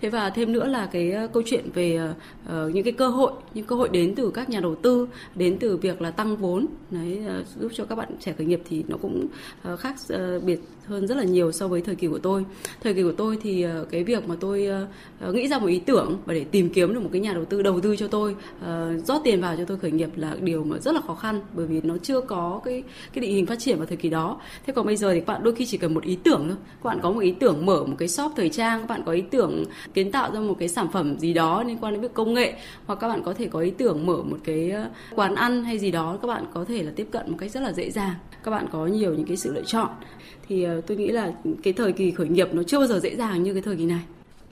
thế 0.00 0.08
và 0.08 0.30
thêm 0.30 0.52
nữa 0.52 0.66
là 0.66 0.86
cái 0.86 1.10
ờ, 1.10 1.26
câu 1.32 1.42
chuyện 1.46 1.70
về 1.74 2.00
uh, 2.46 2.74
những 2.74 2.84
cái 2.84 2.92
cơ 2.92 3.08
hội 3.08 3.32
những 3.54 3.66
cơ 3.66 3.76
hội 3.76 3.88
đến 3.88 4.14
từ 4.14 4.30
các 4.30 4.50
nhà 4.50 4.60
đầu 4.60 4.74
tư 4.74 5.08
đến 5.34 5.56
từ 5.60 5.76
việc 5.76 6.02
là 6.02 6.10
tăng 6.10 6.36
vốn. 6.36 6.66
Đấy 6.90 7.20
uh, 7.40 7.46
giúp 7.60 7.72
cho 7.74 7.84
các 7.84 7.94
bạn 7.94 8.08
trẻ 8.20 8.34
khởi 8.38 8.46
nghiệp 8.46 8.62
thì 8.68 8.84
nó 8.88 8.96
cũng 9.02 9.26
uh, 9.72 9.78
khác 9.78 9.94
uh, 10.14 10.44
biệt 10.44 10.60
hơn 10.86 11.06
rất 11.06 11.16
là 11.16 11.24
nhiều 11.24 11.52
so 11.52 11.68
với 11.68 11.80
thời 11.80 11.94
kỳ 11.94 12.06
của 12.06 12.18
tôi. 12.18 12.44
Thời 12.82 12.94
kỳ 12.94 13.02
của 13.02 13.12
tôi 13.12 13.38
thì 13.42 13.66
uh, 13.66 13.90
cái 13.90 14.04
việc 14.04 14.28
mà 14.28 14.34
tôi 14.40 14.68
uh, 15.28 15.34
nghĩ 15.34 15.48
ra 15.48 15.58
một 15.58 15.66
ý 15.66 15.78
tưởng 15.78 16.18
và 16.26 16.34
để 16.34 16.44
tìm 16.44 16.70
kiếm 16.70 16.94
được 16.94 17.00
một 17.00 17.08
cái 17.12 17.20
nhà 17.20 17.32
đầu 17.32 17.44
tư 17.44 17.62
đầu 17.62 17.80
tư 17.80 17.96
cho 17.96 18.08
tôi 18.08 18.36
uh, 18.58 19.04
rót 19.06 19.20
tiền 19.24 19.40
vào 19.40 19.56
cho 19.56 19.64
tôi 19.64 19.78
khởi 19.78 19.90
nghiệp 19.90 20.10
là 20.16 20.36
điều 20.40 20.64
mà 20.64 20.78
rất 20.78 20.94
là 20.94 21.00
khó 21.00 21.14
khăn 21.14 21.40
bởi 21.54 21.66
vì 21.66 21.80
nó 21.80 21.96
chưa 22.02 22.20
có 22.20 22.60
cái 22.64 22.82
cái 23.12 23.22
định 23.22 23.34
hình 23.34 23.46
phát 23.46 23.58
triển 23.58 23.76
vào 23.76 23.86
thời 23.86 23.96
kỳ 23.96 24.08
đó. 24.08 24.40
Thế 24.66 24.72
còn 24.72 24.86
bây 24.86 24.96
giờ 24.96 25.12
thì 25.12 25.20
các 25.20 25.26
bạn 25.26 25.44
đôi 25.44 25.54
khi 25.54 25.66
chỉ 25.66 25.76
cần 25.76 25.94
một 25.94 26.04
ý 26.04 26.18
tưởng 26.24 26.44
thôi. 26.48 26.56
Các 26.82 26.88
bạn 26.88 26.98
có 27.02 27.10
một 27.10 27.20
ý 27.20 27.34
tưởng 27.40 27.66
mở 27.66 27.84
một 27.84 27.94
cái 27.98 28.08
shop 28.08 28.32
thời 28.36 28.48
trang 28.48 28.80
các 28.80 28.86
bạn 28.86 29.02
có 29.06 29.12
ý 29.12 29.20
tưởng 29.20 29.64
kiến 29.94 30.10
tạo 30.10 30.32
ra 30.32 30.40
một 30.40 30.56
cái 30.58 30.68
sản 30.68 30.88
phẩm 30.92 31.18
gì 31.18 31.32
đó 31.32 31.62
liên 31.62 31.78
quan 31.80 31.92
đến 31.92 32.02
việc 32.02 32.14
công 32.14 32.34
nghệ, 32.34 32.54
hoặc 32.86 32.98
các 33.00 33.08
bạn 33.08 33.22
có 33.22 33.34
thể 33.34 33.48
có 33.48 33.60
ý 33.60 33.70
tưởng 33.70 34.06
mở 34.06 34.16
một 34.22 34.38
cái 34.44 34.70
ờ, 34.70 34.90
quán 35.14 35.34
ăn 35.34 35.64
hay 35.64 35.78
gì 35.78 35.90
đó, 35.90 36.18
các 36.22 36.28
bạn 36.28 36.44
có 36.54 36.64
thể 36.64 36.82
là 36.82 36.92
tiếp 36.96 37.08
cận 37.10 37.30
một 37.30 37.36
cách 37.40 37.50
rất 37.50 37.60
là 37.60 37.72
dễ 37.72 37.90
dàng 37.90 38.14
các 38.44 38.50
bạn 38.50 38.66
có 38.72 38.86
nhiều 38.86 39.14
những 39.14 39.26
cái 39.26 39.36
sự 39.36 39.52
lựa 39.52 39.62
chọn 39.66 39.88
thì 40.48 40.62
ờ, 40.62 40.80
tôi 40.80 40.96
nghĩ 40.96 41.08
là 41.08 41.32
cái 41.62 41.72
thời 41.72 41.92
kỳ 41.92 42.10
khởi 42.10 42.28
nghiệp 42.28 42.48
nó 42.52 42.62
chưa 42.62 42.78
bao 42.78 42.86
giờ 42.88 43.00
dễ 43.00 43.16
dàng 43.16 43.42
như 43.42 43.52
cái 43.52 43.62
thời 43.62 43.76
kỳ 43.76 43.86
này 43.86 44.02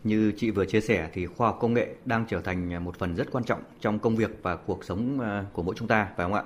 như 0.04 0.32
chị 0.36 0.50
vừa 0.50 0.64
chia 0.64 0.80
sẻ 0.80 1.08
thì 1.12 1.26
khoa 1.26 1.48
học 1.48 1.58
công 1.60 1.74
nghệ 1.74 1.88
đang 2.04 2.24
trở 2.28 2.40
thành 2.40 2.84
một 2.84 2.98
phần 2.98 3.16
rất 3.16 3.32
quan 3.32 3.44
trọng 3.44 3.60
trong 3.80 3.98
công 3.98 4.16
việc 4.16 4.38
và 4.42 4.56
cuộc 4.56 4.84
sống 4.84 5.20
ờ, 5.20 5.44
của 5.52 5.62
mỗi 5.62 5.74
chúng 5.78 5.88
ta, 5.88 6.08
phải 6.16 6.24
không 6.24 6.34
ạ? 6.34 6.42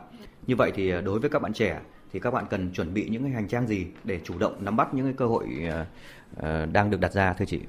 Như 0.47 0.57
vậy 0.57 0.73
thì 0.75 0.91
đối 1.05 1.21
với 1.21 1.31
các 1.31 1.43
bạn 1.43 1.53
trẻ 1.53 1.81
thì 2.13 2.21
các 2.21 2.31
bạn 2.31 2.45
cần 2.51 2.71
chuẩn 2.71 2.95
bị 2.95 3.09
những 3.09 3.23
cái 3.23 3.33
hành 3.33 3.49
trang 3.49 3.67
gì 3.67 3.87
để 4.05 4.21
chủ 4.25 4.39
động 4.39 4.57
nắm 4.61 4.77
bắt 4.77 4.95
những 4.95 5.07
cái 5.07 5.15
cơ 5.17 5.27
hội 5.27 5.47
đang 6.73 6.91
được 6.91 7.01
đặt 7.01 7.13
ra, 7.13 7.33
thưa 7.33 7.45
chị? 7.45 7.61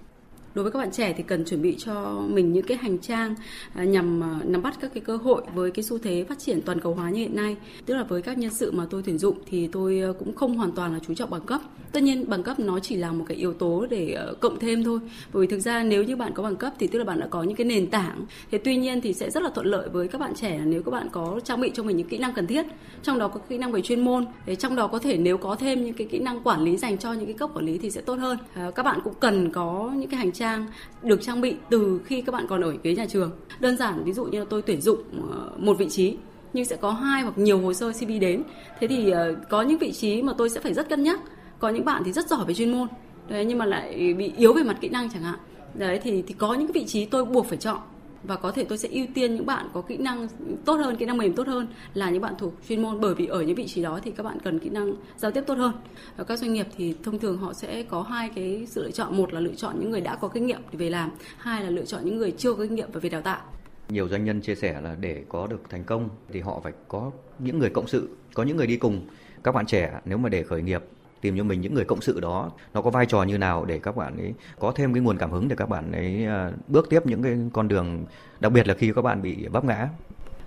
Đối 0.54 0.64
với 0.64 0.72
các 0.72 0.80
bạn 0.80 0.92
trẻ 0.92 1.14
thì 1.18 1.24
cần 1.24 1.46
chuẩn 1.46 1.62
bị 1.62 1.76
cho 1.78 2.24
mình 2.30 2.54
những 2.54 2.66
cái 2.66 2.78
hành 2.78 2.98
trang 2.98 3.36
à, 3.74 3.84
nhằm 3.84 4.24
à, 4.24 4.40
nắm 4.44 4.62
bắt 4.62 4.78
các 4.82 4.92
cái 4.94 5.02
cơ 5.02 5.18
hội 5.18 5.42
với 5.56 5.72
cái 5.72 5.84
xu 5.84 5.98
thế 5.98 6.26
phát 6.30 6.40
triển 6.40 6.62
toàn 6.62 6.80
cầu 6.80 6.94
hóa 6.94 7.10
như 7.10 7.20
hiện 7.20 7.36
nay. 7.36 7.56
Tức 7.86 7.96
là 7.96 8.04
với 8.04 8.22
các 8.22 8.38
nhân 8.38 8.52
sự 8.52 8.72
mà 8.72 8.86
tôi 8.90 9.02
tuyển 9.06 9.18
dụng 9.18 9.38
thì 9.46 9.68
tôi 9.68 10.02
à, 10.02 10.10
cũng 10.20 10.36
không 10.36 10.58
hoàn 10.58 10.72
toàn 10.72 10.94
là 10.94 11.00
chú 11.08 11.14
trọng 11.14 11.30
bằng 11.30 11.42
cấp. 11.42 11.62
Tất 11.92 12.04
nhiên 12.04 12.30
bằng 12.30 12.44
cấp 12.44 12.60
nó 12.60 12.80
chỉ 12.80 12.96
là 12.96 13.12
một 13.12 13.26
cái 13.28 13.38
yếu 13.38 13.54
tố 13.54 13.86
để 13.90 14.12
ờ, 14.14 14.34
cộng 14.40 14.60
thêm 14.60 14.84
thôi. 14.84 15.00
Bởi 15.34 15.42
vì 15.42 15.48
thực 15.48 15.60
ra 15.60 15.84
nếu 15.84 16.04
như 16.04 16.16
bạn 16.16 16.32
có 16.34 16.44
bằng 16.44 16.56
cấp 16.56 16.74
thì 16.80 16.88
tức 16.88 17.00
là 17.00 17.06
bạn 17.06 17.20
đã 17.20 17.28
có 17.28 17.44
những 17.44 17.56
cái 17.56 17.66
nền 17.66 17.88
tảng. 17.88 18.26
Thế 18.52 18.58
tuy 18.58 18.78
nhiên 18.78 19.02
thì 19.02 19.14
sẽ 19.14 19.30
rất 19.30 19.44
là 19.44 19.50
thuận 19.50 19.66
lợi 19.66 19.90
với 19.90 20.08
các 20.08 20.22
bạn 20.22 20.36
trẻ 20.36 20.62
nếu 20.66 20.84
các 20.84 20.92
bạn 20.92 21.08
có 21.12 21.40
trang 21.44 21.62
bị 21.62 21.72
cho 21.74 21.84
mình 21.84 21.98
những 21.98 22.08
kỹ 22.08 22.18
năng 22.18 22.34
cần 22.34 22.48
thiết. 22.48 22.66
Trong 23.04 23.20
đó 23.20 23.28
có 23.28 23.40
kỹ 23.50 23.58
năng 23.58 23.72
về 23.72 23.82
chuyên 23.82 24.06
môn. 24.06 24.26
Thế 24.46 24.56
trong 24.56 24.76
đó 24.76 24.88
có 24.88 25.00
thể 25.00 25.18
nếu 25.18 25.38
có 25.38 25.56
thêm 25.56 25.86
những 25.86 25.94
cái 25.94 26.08
kỹ 26.12 26.20
năng 26.20 26.42
quản 26.44 26.64
lý 26.64 26.78
dành 26.78 26.98
cho 26.98 27.14
những 27.14 27.26
cái 27.26 27.34
cấp 27.34 27.50
quản 27.54 27.66
lý 27.66 27.78
thì 27.78 27.92
sẽ 27.92 28.02
tốt 28.02 28.16
hơn. 28.16 28.38
Ờ, 28.56 28.72
các 28.72 28.84
bạn 28.84 29.00
cũng 29.04 29.14
cần 29.20 29.52
có 29.52 29.92
những 29.96 30.10
cái 30.10 30.18
hành 30.18 30.32
trang 30.40 30.68
được 31.04 31.22
trang 31.22 31.42
bị 31.42 31.56
từ 31.70 32.02
khi 32.06 32.22
các 32.22 32.32
bạn 32.32 32.46
còn 32.50 32.62
ở 32.62 32.74
ghế 32.84 32.96
nhà 32.96 33.06
trường. 33.06 33.32
Đơn 33.60 33.78
giản 33.78 34.04
ví 34.04 34.14
dụ 34.14 34.26
như 34.26 34.40
là 34.40 34.46
tôi 34.50 34.62
tuyển 34.62 34.82
dụng 34.82 35.00
ờ, 35.32 35.52
một 35.58 35.78
vị 35.78 35.90
trí 35.90 36.18
nhưng 36.54 36.66
sẽ 36.66 36.76
có 36.76 36.92
hai 36.92 37.22
hoặc 37.22 37.38
nhiều 37.38 37.60
hồ 37.60 37.74
sơ 37.74 37.92
CV 37.92 38.12
đến. 38.22 38.44
Thế 38.80 38.88
thì 38.88 39.10
ờ, 39.10 39.36
có 39.50 39.62
những 39.62 39.78
vị 39.78 39.92
trí 39.92 40.22
mà 40.22 40.34
tôi 40.38 40.50
sẽ 40.50 40.60
phải 40.60 40.74
rất 40.74 40.90
cân 40.90 41.04
nhắc. 41.04 41.20
Có 41.60 41.70
những 41.70 41.86
bạn 41.86 42.04
thì 42.06 42.12
rất 42.12 42.28
giỏi 42.28 42.46
về 42.46 42.54
chuyên 42.54 42.72
môn, 42.72 42.88
đấy 43.30 43.46
nhưng 43.46 43.58
mà 43.58 43.66
lại 43.66 44.14
bị 44.14 44.34
yếu 44.38 44.54
về 44.54 44.64
mặt 44.64 44.78
kỹ 44.82 44.90
năng 44.90 45.10
chẳng 45.10 45.24
hạn. 45.24 45.40
Đấy 45.74 46.00
thì 46.04 46.22
thì 46.28 46.34
có 46.34 46.54
những 46.54 46.68
cái 46.68 46.82
vị 46.82 46.88
trí 46.88 47.06
tôi 47.06 47.26
buộc 47.26 47.46
phải 47.46 47.58
chọn 47.58 47.80
và 48.24 48.36
có 48.36 48.52
thể 48.52 48.64
tôi 48.64 48.78
sẽ 48.78 48.90
ưu 48.90 49.06
tiên 49.14 49.36
những 49.36 49.46
bạn 49.46 49.70
có 49.74 49.82
kỹ 49.82 49.98
năng 49.98 50.28
tốt 50.66 50.74
hơn, 50.74 50.96
kỹ 50.96 51.06
năng 51.06 51.18
mềm 51.18 51.34
tốt 51.34 51.48
hơn 51.48 51.68
là 51.94 52.10
những 52.10 52.22
bạn 52.22 52.34
thuộc 52.38 52.54
chuyên 52.68 52.82
môn. 52.82 53.02
Bởi 53.02 53.16
vì 53.16 53.26
ở 53.26 53.42
những 53.42 53.56
vị 53.56 53.68
trí 53.68 53.84
đó 53.84 54.00
thì 54.04 54.12
các 54.12 54.24
bạn 54.24 54.38
cần 54.44 54.60
kỹ 54.60 54.70
năng 54.70 54.94
giao 55.18 55.32
tiếp 55.32 55.44
tốt 55.48 55.58
hơn. 55.58 55.72
Và 56.18 56.24
các 56.24 56.40
doanh 56.40 56.54
nghiệp 56.54 56.68
thì 56.78 56.96
thông 57.04 57.20
thường 57.20 57.38
họ 57.38 57.54
sẽ 57.54 57.84
có 57.84 58.02
hai 58.02 58.30
cái 58.36 58.66
sự 58.70 58.84
lựa 58.84 58.92
chọn. 58.92 59.18
Một 59.18 59.34
là 59.34 59.40
lựa 59.40 59.56
chọn 59.56 59.76
những 59.80 59.92
người 59.92 60.02
đã 60.02 60.16
có 60.16 60.28
kinh 60.28 60.46
nghiệm 60.46 60.62
để 60.72 60.78
về 60.78 60.90
làm. 60.90 61.12
Hai 61.38 61.64
là 61.64 61.70
lựa 61.70 61.86
chọn 61.86 62.06
những 62.06 62.18
người 62.18 62.32
chưa 62.32 62.54
có 62.54 62.64
kinh 62.64 62.76
nghiệm 62.76 62.92
về 62.92 63.10
đào 63.10 63.22
tạo. 63.22 63.42
Nhiều 63.90 64.08
doanh 64.08 64.26
nhân 64.26 64.42
chia 64.42 64.56
sẻ 64.56 64.82
là 64.82 64.96
để 65.00 65.24
có 65.30 65.48
được 65.48 65.62
thành 65.70 65.84
công 65.84 66.10
thì 66.32 66.40
họ 66.40 66.60
phải 66.64 66.74
có 66.88 67.12
những 67.40 67.60
người 67.60 67.70
cộng 67.70 67.88
sự, 67.88 68.10
có 68.34 68.44
những 68.44 68.58
người 68.58 68.68
đi 68.68 68.78
cùng. 68.78 69.08
Các 69.44 69.52
bạn 69.52 69.66
trẻ, 69.66 70.00
nếu 70.06 70.18
mà 70.18 70.30
để 70.30 70.44
khởi 70.44 70.62
nghiệp 70.62 70.84
tìm 71.22 71.38
cho 71.38 71.44
mình 71.44 71.62
những 71.62 71.74
người 71.74 71.86
cộng 71.86 72.02
sự 72.02 72.20
đó 72.20 72.52
nó 72.74 72.82
có 72.82 72.90
vai 72.90 73.06
trò 73.06 73.24
như 73.24 73.38
nào 73.38 73.66
để 73.66 73.80
các 73.80 73.96
bạn 73.96 74.18
ấy 74.18 74.34
có 74.60 74.72
thêm 74.76 74.94
cái 74.94 75.02
nguồn 75.02 75.18
cảm 75.18 75.32
hứng 75.32 75.48
để 75.48 75.56
các 75.56 75.70
bạn 75.70 75.92
ấy 75.92 76.26
à, 76.26 76.52
bước 76.68 76.90
tiếp 76.90 77.06
những 77.06 77.24
cái 77.24 77.38
con 77.54 77.68
đường 77.68 78.06
đặc 78.40 78.52
biệt 78.52 78.68
là 78.68 78.74
khi 78.74 78.92
các 78.96 79.02
bạn 79.02 79.22
bị 79.22 79.48
vấp 79.48 79.66
ngã? 79.66 79.90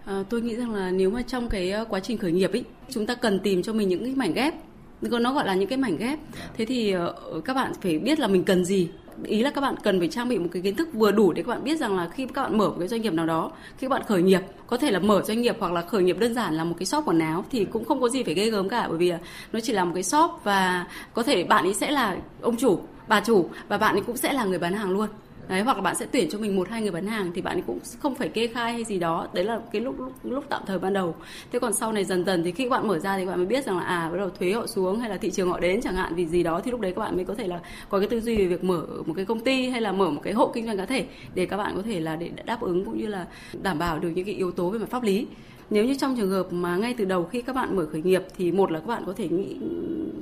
À, 0.05 0.23
tôi 0.31 0.43
nghĩ 0.43 0.57
rằng 0.57 0.75
là 0.75 0.91
nếu 0.91 1.11
mà 1.11 1.23
trong 1.23 1.49
cái 1.49 1.73
à, 1.73 1.85
quá 1.89 2.01
trình 2.01 2.19
khởi 2.19 2.33
nghiệp 2.33 2.53
ấy 2.53 2.65
chúng 2.89 3.07
ta 3.07 3.15
cần 3.15 3.41
tìm 3.41 3.63
cho 3.63 3.73
mình 3.73 3.89
những 3.89 4.05
cái 4.05 4.15
mảnh 4.15 4.33
ghép 4.33 4.55
nó 5.03 5.33
gọi 5.33 5.47
là 5.47 5.55
những 5.55 5.69
cái 5.69 5.79
mảnh 5.79 5.97
ghép. 5.97 6.19
Thế 6.57 6.65
thì 6.65 6.93
ờ, 6.93 7.41
các 7.45 7.55
bạn 7.55 7.73
phải 7.83 7.99
biết 7.99 8.21
là 8.21 8.27
mình 8.27 8.45
cần 8.45 8.65
gì. 8.65 8.89
Ý 9.25 9.43
là 9.43 9.51
các 9.51 9.61
bạn 9.61 9.75
cần 9.83 9.99
phải 9.99 10.09
trang 10.09 10.29
bị 10.29 10.39
một 10.39 10.49
cái 10.53 10.63
kiến 10.63 10.77
thức 10.77 10.89
vừa 10.93 11.13
đủ 11.13 11.33
để 11.33 11.43
các 11.43 11.49
bạn 11.49 11.65
biết 11.65 11.79
rằng 11.79 11.97
là 11.97 12.09
khi 12.09 12.27
các 12.27 12.43
bạn 12.43 12.59
mở 12.59 12.69
một 12.69 12.77
cái 12.79 12.89
doanh 12.89 13.03
nghiệp 13.03 13.13
nào 13.13 13.27
đó, 13.27 13.53
khi 13.79 13.87
các 13.87 13.89
bạn 13.89 14.03
khởi 14.07 14.23
nghiệp, 14.23 14.41
có 14.67 14.77
thể 14.77 14.91
là 14.91 14.99
mở 14.99 15.23
doanh 15.23 15.43
nghiệp 15.43 15.57
hoặc 15.61 15.73
là 15.73 15.83
khởi 15.83 16.03
nghiệp 16.03 16.19
đơn 16.19 16.35
giản 16.35 16.55
là 16.55 16.65
một 16.65 16.75
cái 16.79 16.87
shop 16.87 17.05
quần 17.07 17.19
áo 17.19 17.45
thì 17.51 17.65
cũng 17.65 17.85
không 17.85 18.01
có 18.01 18.09
gì 18.09 18.23
phải 18.23 18.35
ghê 18.35 18.51
gớm 18.51 18.69
cả. 18.69 18.87
Bởi 18.89 18.99
vì 18.99 19.09
ờ, 19.09 19.19
nó 19.53 19.61
chỉ 19.61 19.73
là 19.73 19.85
một 19.85 19.93
cái 19.95 20.03
shop 20.03 20.31
và 20.45 20.87
có 21.15 21.23
thể 21.23 21.45
bạn 21.45 21.65
ấy 21.65 21.75
sẽ 21.75 21.91
là 21.91 22.17
ông 22.41 22.57
chủ, 22.57 22.81
bà 23.09 23.21
chủ 23.21 23.49
và 23.69 23.79
bạn 23.79 23.95
ấy 23.95 24.03
cũng 24.07 24.17
sẽ 24.17 24.33
là 24.33 24.45
người 24.45 24.59
bán 24.59 24.75
hàng 24.75 24.91
luôn 24.91 25.09
đấy 25.49 25.61
hoặc 25.61 25.77
là 25.77 25.83
bạn 25.83 25.97
sẽ 25.97 26.07
tuyển 26.13 26.29
cho 26.31 26.39
mình 26.39 26.57
một 26.57 26.69
hai 26.69 26.83
người 26.83 26.91
bán 26.91 27.07
hàng 27.07 27.33
thì 27.35 27.41
bạn 27.41 27.63
cũng 27.63 27.79
không 27.99 28.15
phải 28.15 28.29
kê 28.29 28.47
khai 28.47 28.73
hay 28.73 28.85
gì 28.85 28.99
đó. 28.99 29.29
Đấy 29.33 29.45
là 29.45 29.61
cái 29.73 29.83
lúc 29.83 30.01
lúc, 30.01 30.13
lúc 30.23 30.45
tạm 30.49 30.63
thời 30.67 30.79
ban 30.79 30.93
đầu. 30.93 31.15
Thế 31.53 31.59
còn 31.59 31.73
sau 31.73 31.93
này 31.93 32.05
dần 32.05 32.25
dần 32.25 32.45
thì 32.45 32.53
khi 32.53 32.65
các 32.65 32.71
bạn 32.71 32.89
mở 32.89 32.99
ra 32.99 33.17
thì 33.17 33.25
các 33.25 33.31
bạn 33.31 33.39
mới 33.39 33.47
biết 33.47 33.65
rằng 33.65 33.79
là 33.79 33.85
à 33.85 34.09
bắt 34.11 34.19
đầu 34.19 34.31
thuế 34.31 34.53
họ 34.53 34.67
xuống 34.67 35.01
hay 35.01 35.11
là 35.11 35.17
thị 35.17 35.31
trường 35.31 35.49
họ 35.49 35.61
đến 35.61 35.81
chẳng 35.81 35.95
hạn 35.95 36.15
vì 36.15 36.27
gì 36.27 36.43
đó 36.43 36.61
thì 36.65 36.71
lúc 36.71 36.81
đấy 36.81 36.93
các 36.97 37.01
bạn 37.01 37.17
mới 37.17 37.25
có 37.25 37.35
thể 37.35 37.47
là 37.47 37.61
có 37.89 37.99
cái 37.99 38.09
tư 38.09 38.21
duy 38.21 38.37
về 38.37 38.47
việc 38.47 38.65
mở 38.65 38.87
một 39.07 39.15
cái 39.17 39.25
công 39.25 39.41
ty 39.41 39.69
hay 39.69 39.81
là 39.81 39.93
mở 39.93 40.11
một 40.11 40.21
cái 40.25 40.33
hộ 40.33 40.51
kinh 40.55 40.67
doanh 40.67 40.77
cá 40.77 40.87
thể 40.87 41.05
để 41.35 41.47
các 41.47 41.57
bạn 41.57 41.73
có 41.77 41.83
thể 41.83 42.01
là 42.01 42.17
để 42.17 42.31
đáp 42.45 42.61
ứng 42.61 42.85
cũng 42.85 42.99
như 42.99 43.07
là 43.07 43.27
đảm 43.63 43.79
bảo 43.79 43.99
được 43.99 44.11
những 44.15 44.25
cái 44.25 44.35
yếu 44.35 44.51
tố 44.51 44.69
về 44.69 44.79
mặt 44.79 44.91
pháp 44.91 45.03
lý 45.03 45.27
nếu 45.73 45.85
như 45.85 45.95
trong 45.95 46.17
trường 46.17 46.31
hợp 46.31 46.53
mà 46.53 46.77
ngay 46.77 46.95
từ 46.95 47.05
đầu 47.05 47.25
khi 47.25 47.43
các 47.43 47.57
bạn 47.57 47.77
mở 47.77 47.87
khởi 47.93 48.03
nghiệp 48.03 48.23
thì 48.37 48.53
một 48.53 48.71
là 48.71 48.81
các 48.81 48.87
bạn 48.87 49.03
có 49.07 49.13
thể 49.17 49.29
nghĩ 49.29 49.57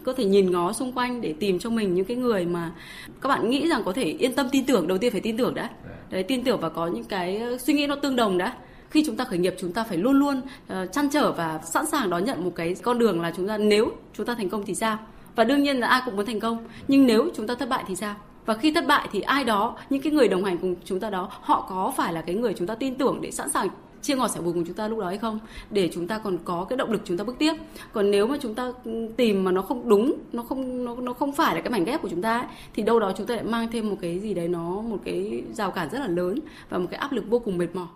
có 0.04 0.12
thể 0.12 0.24
nhìn 0.24 0.50
ngó 0.50 0.72
xung 0.72 0.92
quanh 0.92 1.20
để 1.20 1.34
tìm 1.40 1.58
cho 1.58 1.70
mình 1.70 1.94
những 1.94 2.04
cái 2.04 2.16
người 2.16 2.44
mà 2.44 2.72
các 3.20 3.28
bạn 3.28 3.50
nghĩ 3.50 3.68
rằng 3.68 3.82
có 3.84 3.92
thể 3.92 4.04
yên 4.04 4.34
tâm 4.34 4.46
tin 4.52 4.64
tưởng 4.66 4.88
đầu 4.88 4.98
tiên 4.98 5.12
phải 5.12 5.20
tin 5.20 5.36
tưởng 5.36 5.54
đã. 5.54 5.70
Đấy 6.10 6.22
tin 6.22 6.44
tưởng 6.44 6.60
và 6.60 6.68
có 6.68 6.86
những 6.86 7.04
cái 7.04 7.42
suy 7.60 7.74
nghĩ 7.74 7.86
nó 7.86 7.94
tương 7.94 8.16
đồng 8.16 8.38
đã. 8.38 8.54
Khi 8.90 9.04
chúng 9.06 9.16
ta 9.16 9.24
khởi 9.24 9.38
nghiệp 9.38 9.54
chúng 9.58 9.72
ta 9.72 9.84
phải 9.84 9.98
luôn 9.98 10.18
luôn 10.18 10.40
uh, 10.40 10.92
chăn 10.92 11.10
trở 11.10 11.32
và 11.32 11.60
sẵn 11.64 11.86
sàng 11.86 12.10
đón 12.10 12.24
nhận 12.24 12.44
một 12.44 12.52
cái 12.54 12.74
con 12.82 12.98
đường 12.98 13.20
là 13.20 13.32
chúng 13.36 13.48
ta 13.48 13.58
nếu 13.58 13.92
chúng 14.14 14.26
ta 14.26 14.34
thành 14.34 14.48
công 14.48 14.62
thì 14.66 14.74
sao? 14.74 14.98
Và 15.36 15.44
đương 15.44 15.62
nhiên 15.62 15.76
là 15.76 15.86
ai 15.86 16.02
cũng 16.04 16.16
muốn 16.16 16.26
thành 16.26 16.40
công 16.40 16.58
nhưng 16.88 17.06
nếu 17.06 17.28
chúng 17.36 17.46
ta 17.46 17.54
thất 17.54 17.68
bại 17.68 17.84
thì 17.88 17.96
sao? 17.96 18.14
Và 18.46 18.54
khi 18.54 18.72
thất 18.72 18.86
bại 18.86 19.08
thì 19.12 19.20
ai 19.20 19.44
đó 19.44 19.76
những 19.90 20.02
cái 20.02 20.12
người 20.12 20.28
đồng 20.28 20.44
hành 20.44 20.58
cùng 20.58 20.74
chúng 20.84 21.00
ta 21.00 21.10
đó 21.10 21.28
họ 21.30 21.66
có 21.70 21.92
phải 21.96 22.12
là 22.12 22.20
cái 22.20 22.34
người 22.34 22.54
chúng 22.54 22.66
ta 22.66 22.74
tin 22.74 22.94
tưởng 22.94 23.20
để 23.20 23.30
sẵn 23.30 23.48
sàng 23.48 23.68
chia 24.02 24.16
ngọt 24.16 24.28
sẻ 24.28 24.40
bùi 24.40 24.52
cùng 24.52 24.64
chúng 24.64 24.76
ta 24.76 24.88
lúc 24.88 24.98
đó 24.98 25.06
hay 25.06 25.18
không? 25.18 25.38
Để 25.70 25.90
chúng 25.92 26.06
ta 26.06 26.18
còn 26.18 26.38
có 26.44 26.64
cái 26.64 26.76
động 26.76 26.90
lực 26.90 27.00
chúng 27.04 27.16
ta 27.16 27.24
bước 27.24 27.36
tiếp. 27.38 27.54
Còn 27.92 28.10
nếu 28.10 28.26
mà 28.26 28.36
chúng 28.40 28.54
ta 28.54 28.72
ừ, 28.84 29.08
tìm 29.16 29.44
mà 29.44 29.52
nó 29.52 29.62
không 29.62 29.88
đúng 29.88 30.14
nó 30.32 30.42
không 30.42 30.84
nó, 30.84 30.96
nó 30.96 31.12
không 31.12 31.32
phải 31.32 31.54
là 31.54 31.60
cái 31.60 31.70
mảnh 31.70 31.84
ghép 31.84 32.02
của 32.02 32.08
chúng 32.08 32.22
ta 32.22 32.38
ấy, 32.38 32.46
thì 32.74 32.82
đâu 32.82 33.00
đó 33.00 33.12
chúng 33.16 33.26
ta 33.26 33.34
lại 33.34 33.44
mang 33.44 33.68
thêm 33.72 33.90
một 33.90 33.96
cái 34.00 34.18
gì 34.18 34.34
đấy 34.34 34.48
nó 34.48 34.80
một 34.80 34.98
cái 35.04 35.42
rào 35.52 35.70
cản 35.70 35.90
rất 35.90 35.98
là 35.98 36.08
lớn 36.08 36.38
và 36.68 36.78
một 36.78 36.86
cái 36.90 37.00
áp 37.00 37.12
lực 37.12 37.24
vô 37.28 37.38
cùng 37.38 37.58
mệt 37.58 37.68
mỏi. 37.74 37.86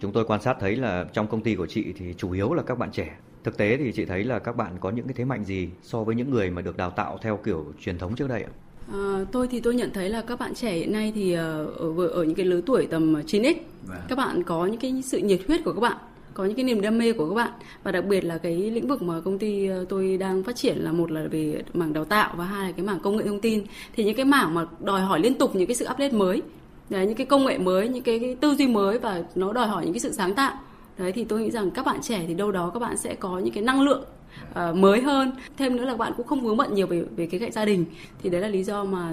Chúng 0.00 0.12
tôi 0.12 0.24
quan 0.24 0.42
sát 0.42 0.56
thấy 0.60 0.76
là 0.76 1.04
trong 1.12 1.26
công 1.26 1.40
ty 1.40 1.54
của 1.54 1.66
chị 1.66 1.92
thì 1.96 2.14
chủ 2.18 2.32
yếu 2.32 2.54
là 2.54 2.62
các 2.62 2.78
bạn 2.78 2.90
trẻ. 2.92 3.16
Thực 3.44 3.56
tế 3.56 3.76
thì 3.76 3.92
chị 3.92 4.04
thấy 4.04 4.24
là 4.24 4.38
các 4.38 4.56
bạn 4.56 4.76
có 4.80 4.90
những 4.90 5.06
cái 5.06 5.14
thế 5.14 5.24
mạnh 5.24 5.44
gì 5.44 5.68
so 5.82 6.04
với 6.04 6.14
những 6.14 6.30
người 6.30 6.50
mà 6.50 6.62
được 6.62 6.76
đào 6.76 6.90
tạo 6.90 7.18
theo 7.22 7.36
kiểu 7.36 7.64
truyền 7.80 7.98
thống 7.98 8.14
trước 8.14 8.28
đây 8.28 8.42
ạ? 8.42 8.50
À, 8.88 9.24
tôi 9.32 9.48
thì 9.48 9.60
tôi 9.60 9.74
nhận 9.74 9.90
thấy 9.94 10.08
là 10.08 10.22
các 10.22 10.38
bạn 10.38 10.54
trẻ 10.54 10.72
hiện 10.72 10.92
nay 10.92 11.12
thì 11.14 11.32
ờ, 11.32 11.66
ở 11.66 12.06
ở 12.06 12.24
những 12.24 12.34
cái 12.34 12.46
lứa 12.46 12.60
tuổi 12.66 12.86
tầm 12.90 13.14
9x 13.14 13.54
vâng. 13.86 13.98
các 14.08 14.18
bạn 14.18 14.42
có 14.42 14.66
những 14.66 14.80
cái 14.80 15.02
sự 15.02 15.18
nhiệt 15.18 15.40
huyết 15.46 15.64
của 15.64 15.72
các 15.72 15.80
bạn 15.80 15.96
có 16.34 16.44
những 16.44 16.56
cái 16.56 16.64
niềm 16.64 16.80
đam 16.80 16.98
mê 16.98 17.12
của 17.12 17.28
các 17.28 17.34
bạn. 17.34 17.50
Và 17.82 17.92
đặc 17.92 18.04
biệt 18.04 18.24
là 18.24 18.38
cái 18.38 18.54
lĩnh 18.54 18.88
vực 18.88 19.02
mà 19.02 19.20
công 19.24 19.38
ty 19.38 19.66
ờ, 19.66 19.84
tôi 19.88 20.16
đang 20.16 20.42
phát 20.42 20.56
triển 20.56 20.76
là 20.78 20.92
một 20.92 21.10
là 21.10 21.24
về 21.30 21.62
mảng 21.74 21.92
đào 21.92 22.04
tạo 22.04 22.34
và 22.36 22.44
hai 22.44 22.66
là 22.66 22.72
cái 22.72 22.86
mảng 22.86 23.00
công 23.00 23.16
nghệ 23.16 23.24
thông 23.26 23.40
tin. 23.40 23.64
Thì 23.96 24.04
những 24.04 24.16
cái 24.16 24.24
mảng 24.24 24.54
mà 24.54 24.66
đòi 24.80 25.00
hỏi 25.00 25.20
liên 25.20 25.34
tục 25.34 25.56
những 25.56 25.66
cái 25.66 25.74
sự 25.74 25.84
update 25.84 26.12
mới 26.12 26.42
đấy, 26.90 27.06
những 27.06 27.16
cái 27.16 27.26
công 27.26 27.46
nghệ 27.46 27.58
mới 27.58 27.88
những 27.88 28.02
cái, 28.02 28.18
cái 28.18 28.36
tư 28.40 28.54
duy 28.54 28.66
mới 28.66 28.98
và 28.98 29.22
nó 29.34 29.52
đòi 29.52 29.66
hỏi 29.66 29.84
những 29.84 29.94
cái 29.94 30.00
sự 30.00 30.12
sáng 30.12 30.34
tạo. 30.34 30.54
Đấy 30.98 31.12
thì 31.12 31.24
tôi 31.24 31.40
nghĩ 31.40 31.50
rằng 31.50 31.70
các 31.70 31.86
bạn 31.86 32.00
trẻ 32.02 32.24
thì 32.28 32.34
đâu 32.34 32.52
đó 32.52 32.70
các 32.74 32.80
bạn 32.80 32.96
sẽ 32.96 33.14
có 33.14 33.38
những 33.38 33.54
cái 33.54 33.64
năng 33.64 33.80
lượng 33.80 34.04
uh, 34.50 34.76
mới 34.76 35.00
hơn. 35.00 35.32
Thêm 35.56 35.76
nữa 35.76 35.84
là 35.84 35.96
bạn 35.96 36.12
cũng 36.16 36.26
không 36.26 36.40
vướng 36.40 36.56
bận 36.56 36.74
nhiều 36.74 36.86
về 36.86 37.04
về 37.16 37.26
cái 37.26 37.40
cạnh 37.40 37.52
gia 37.52 37.64
đình. 37.64 37.84
Thì 38.22 38.30
đấy 38.30 38.40
là 38.40 38.48
lý 38.48 38.64
do 38.64 38.84
mà 38.84 39.12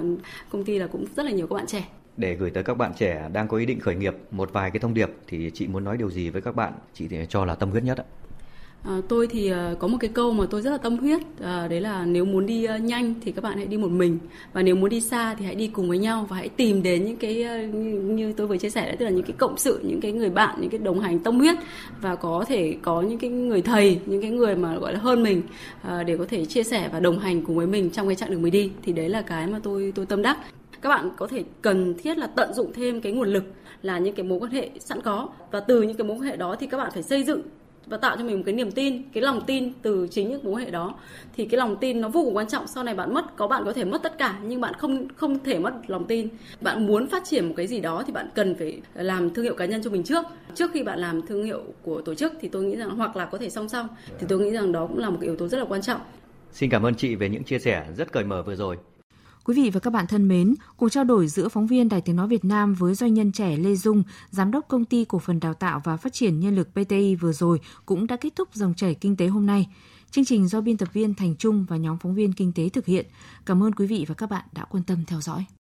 công 0.50 0.64
ty 0.64 0.78
là 0.78 0.86
cũng 0.86 1.04
rất 1.16 1.26
là 1.26 1.32
nhiều 1.32 1.46
các 1.46 1.54
bạn 1.54 1.66
trẻ. 1.66 1.88
Để 2.16 2.34
gửi 2.34 2.50
tới 2.50 2.62
các 2.62 2.74
bạn 2.74 2.92
trẻ 2.98 3.28
đang 3.32 3.48
có 3.48 3.56
ý 3.56 3.66
định 3.66 3.80
khởi 3.80 3.94
nghiệp 3.94 4.16
một 4.30 4.52
vài 4.52 4.70
cái 4.70 4.80
thông 4.80 4.94
điệp 4.94 5.10
thì 5.26 5.50
chị 5.54 5.66
muốn 5.66 5.84
nói 5.84 5.96
điều 5.96 6.10
gì 6.10 6.30
với 6.30 6.42
các 6.42 6.54
bạn? 6.54 6.72
Chị 6.94 7.08
thì 7.08 7.16
cho 7.28 7.44
là 7.44 7.54
tâm 7.54 7.70
huyết 7.70 7.84
nhất 7.84 7.98
ạ. 7.98 8.04
À, 8.84 9.00
tôi 9.08 9.26
thì 9.26 9.52
uh, 9.52 9.78
có 9.78 9.88
một 9.88 9.96
cái 10.00 10.10
câu 10.14 10.32
mà 10.32 10.46
tôi 10.50 10.62
rất 10.62 10.70
là 10.70 10.78
tâm 10.78 10.96
huyết 10.96 11.20
uh, 11.20 11.70
đấy 11.70 11.80
là 11.80 12.04
nếu 12.04 12.24
muốn 12.24 12.46
đi 12.46 12.66
uh, 12.76 12.80
nhanh 12.80 13.14
thì 13.20 13.32
các 13.32 13.44
bạn 13.44 13.56
hãy 13.56 13.66
đi 13.66 13.76
một 13.76 13.90
mình 13.90 14.18
và 14.52 14.62
nếu 14.62 14.76
muốn 14.76 14.90
đi 14.90 15.00
xa 15.00 15.34
thì 15.34 15.44
hãy 15.44 15.54
đi 15.54 15.66
cùng 15.66 15.88
với 15.88 15.98
nhau 15.98 16.26
và 16.28 16.36
hãy 16.36 16.48
tìm 16.48 16.82
đến 16.82 17.04
những 17.04 17.16
cái 17.16 17.46
uh, 17.68 17.74
như, 17.74 18.00
như 18.00 18.32
tôi 18.32 18.46
vừa 18.46 18.56
chia 18.56 18.70
sẻ 18.70 18.86
đấy 18.86 18.96
tức 18.96 19.04
là 19.04 19.10
những 19.10 19.24
cái 19.24 19.34
cộng 19.38 19.58
sự 19.58 19.80
những 19.82 20.00
cái 20.00 20.12
người 20.12 20.30
bạn 20.30 20.56
những 20.60 20.70
cái 20.70 20.78
đồng 20.78 21.00
hành 21.00 21.18
tâm 21.18 21.38
huyết 21.38 21.56
và 22.00 22.16
có 22.16 22.44
thể 22.48 22.76
có 22.82 23.02
những 23.02 23.18
cái 23.18 23.30
người 23.30 23.62
thầy 23.62 24.00
những 24.06 24.22
cái 24.22 24.30
người 24.30 24.56
mà 24.56 24.78
gọi 24.78 24.92
là 24.92 24.98
hơn 24.98 25.22
mình 25.22 25.42
uh, 25.86 26.06
để 26.06 26.16
có 26.16 26.24
thể 26.28 26.44
chia 26.44 26.62
sẻ 26.62 26.88
và 26.92 27.00
đồng 27.00 27.18
hành 27.18 27.42
cùng 27.42 27.56
với 27.56 27.66
mình 27.66 27.90
trong 27.90 28.06
cái 28.06 28.16
chặng 28.16 28.30
đường 28.30 28.42
mới 28.42 28.50
đi. 28.50 28.70
Thì 28.82 28.92
đấy 28.92 29.08
là 29.08 29.22
cái 29.22 29.46
mà 29.46 29.60
tôi 29.62 29.92
tôi 29.94 30.06
tâm 30.06 30.22
đắc. 30.22 30.38
Các 30.80 30.88
bạn 30.88 31.10
có 31.16 31.26
thể 31.26 31.44
cần 31.62 31.94
thiết 32.02 32.18
là 32.18 32.26
tận 32.26 32.54
dụng 32.54 32.72
thêm 32.72 33.00
cái 33.00 33.12
nguồn 33.12 33.28
lực 33.28 33.44
là 33.82 33.98
những 33.98 34.14
cái 34.14 34.26
mối 34.26 34.38
quan 34.38 34.50
hệ 34.50 34.70
sẵn 34.78 35.00
có 35.00 35.28
và 35.50 35.60
từ 35.60 35.82
những 35.82 35.96
cái 35.96 36.06
mối 36.06 36.16
quan 36.16 36.22
hệ 36.22 36.36
đó 36.36 36.56
thì 36.60 36.66
các 36.66 36.76
bạn 36.76 36.90
phải 36.94 37.02
xây 37.02 37.24
dựng 37.24 37.42
và 37.90 37.96
tạo 37.96 38.16
cho 38.16 38.24
mình 38.24 38.36
một 38.36 38.42
cái 38.46 38.54
niềm 38.54 38.70
tin, 38.70 39.02
cái 39.12 39.22
lòng 39.22 39.40
tin 39.46 39.72
từ 39.82 40.08
chính 40.10 40.30
những 40.30 40.44
mối 40.44 40.62
hệ 40.62 40.70
đó. 40.70 40.94
Thì 41.36 41.44
cái 41.46 41.58
lòng 41.58 41.76
tin 41.80 42.00
nó 42.00 42.08
vô 42.08 42.22
cùng 42.24 42.36
quan 42.36 42.48
trọng. 42.48 42.66
Sau 42.66 42.84
này 42.84 42.94
bạn 42.94 43.14
mất, 43.14 43.36
có 43.36 43.46
bạn 43.46 43.62
có 43.64 43.72
thể 43.72 43.84
mất 43.84 44.02
tất 44.02 44.18
cả, 44.18 44.38
nhưng 44.42 44.60
bạn 44.60 44.74
không 44.74 45.08
không 45.16 45.38
thể 45.44 45.58
mất 45.58 45.72
lòng 45.86 46.04
tin. 46.04 46.28
Bạn 46.60 46.86
muốn 46.86 47.06
phát 47.06 47.24
triển 47.24 47.48
một 47.48 47.54
cái 47.56 47.66
gì 47.66 47.80
đó 47.80 48.02
thì 48.06 48.12
bạn 48.12 48.28
cần 48.34 48.54
phải 48.54 48.80
làm 48.94 49.30
thương 49.30 49.44
hiệu 49.44 49.54
cá 49.54 49.64
nhân 49.64 49.82
cho 49.82 49.90
mình 49.90 50.04
trước. 50.04 50.24
Trước 50.54 50.70
khi 50.72 50.82
bạn 50.82 50.98
làm 50.98 51.26
thương 51.26 51.44
hiệu 51.44 51.62
của 51.82 52.00
tổ 52.00 52.14
chức 52.14 52.32
thì 52.40 52.48
tôi 52.48 52.64
nghĩ 52.64 52.76
rằng, 52.76 52.90
hoặc 52.90 53.16
là 53.16 53.24
có 53.24 53.38
thể 53.38 53.50
song 53.50 53.68
song, 53.68 53.88
thì 54.18 54.26
tôi 54.28 54.40
nghĩ 54.40 54.50
rằng 54.50 54.72
đó 54.72 54.86
cũng 54.86 54.98
là 54.98 55.10
một 55.10 55.16
cái 55.20 55.26
yếu 55.26 55.36
tố 55.36 55.48
rất 55.48 55.58
là 55.58 55.64
quan 55.68 55.82
trọng. 55.82 56.00
Xin 56.52 56.70
cảm 56.70 56.86
ơn 56.86 56.94
chị 56.94 57.14
về 57.14 57.28
những 57.28 57.44
chia 57.44 57.58
sẻ 57.58 57.86
rất 57.96 58.12
cởi 58.12 58.24
mở 58.24 58.42
vừa 58.42 58.56
rồi. 58.56 58.76
Quý 59.50 59.62
vị 59.62 59.70
và 59.70 59.80
các 59.80 59.90
bạn 59.90 60.06
thân 60.06 60.28
mến, 60.28 60.54
cuộc 60.76 60.88
trao 60.88 61.04
đổi 61.04 61.28
giữa 61.28 61.48
phóng 61.48 61.66
viên 61.66 61.88
Đài 61.88 62.00
Tiếng 62.00 62.16
Nói 62.16 62.28
Việt 62.28 62.44
Nam 62.44 62.74
với 62.74 62.94
doanh 62.94 63.14
nhân 63.14 63.32
trẻ 63.32 63.56
Lê 63.56 63.74
Dung, 63.74 64.02
Giám 64.30 64.50
đốc 64.50 64.68
Công 64.68 64.84
ty 64.84 65.04
Cổ 65.04 65.18
phần 65.18 65.40
Đào 65.40 65.54
tạo 65.54 65.80
và 65.84 65.96
Phát 65.96 66.12
triển 66.12 66.40
Nhân 66.40 66.56
lực 66.56 66.68
PTI 66.72 67.14
vừa 67.14 67.32
rồi 67.32 67.60
cũng 67.86 68.06
đã 68.06 68.16
kết 68.16 68.36
thúc 68.36 68.48
dòng 68.54 68.74
chảy 68.74 68.94
kinh 68.94 69.16
tế 69.16 69.26
hôm 69.26 69.46
nay. 69.46 69.68
Chương 70.10 70.24
trình 70.24 70.48
do 70.48 70.60
biên 70.60 70.76
tập 70.76 70.88
viên 70.92 71.14
Thành 71.14 71.36
Trung 71.36 71.66
và 71.68 71.76
nhóm 71.76 71.98
phóng 71.98 72.14
viên 72.14 72.32
kinh 72.32 72.52
tế 72.52 72.68
thực 72.68 72.86
hiện. 72.86 73.06
Cảm 73.46 73.62
ơn 73.62 73.72
quý 73.72 73.86
vị 73.86 74.04
và 74.08 74.14
các 74.14 74.30
bạn 74.30 74.44
đã 74.52 74.64
quan 74.64 74.82
tâm 74.82 75.04
theo 75.06 75.20
dõi. 75.20 75.44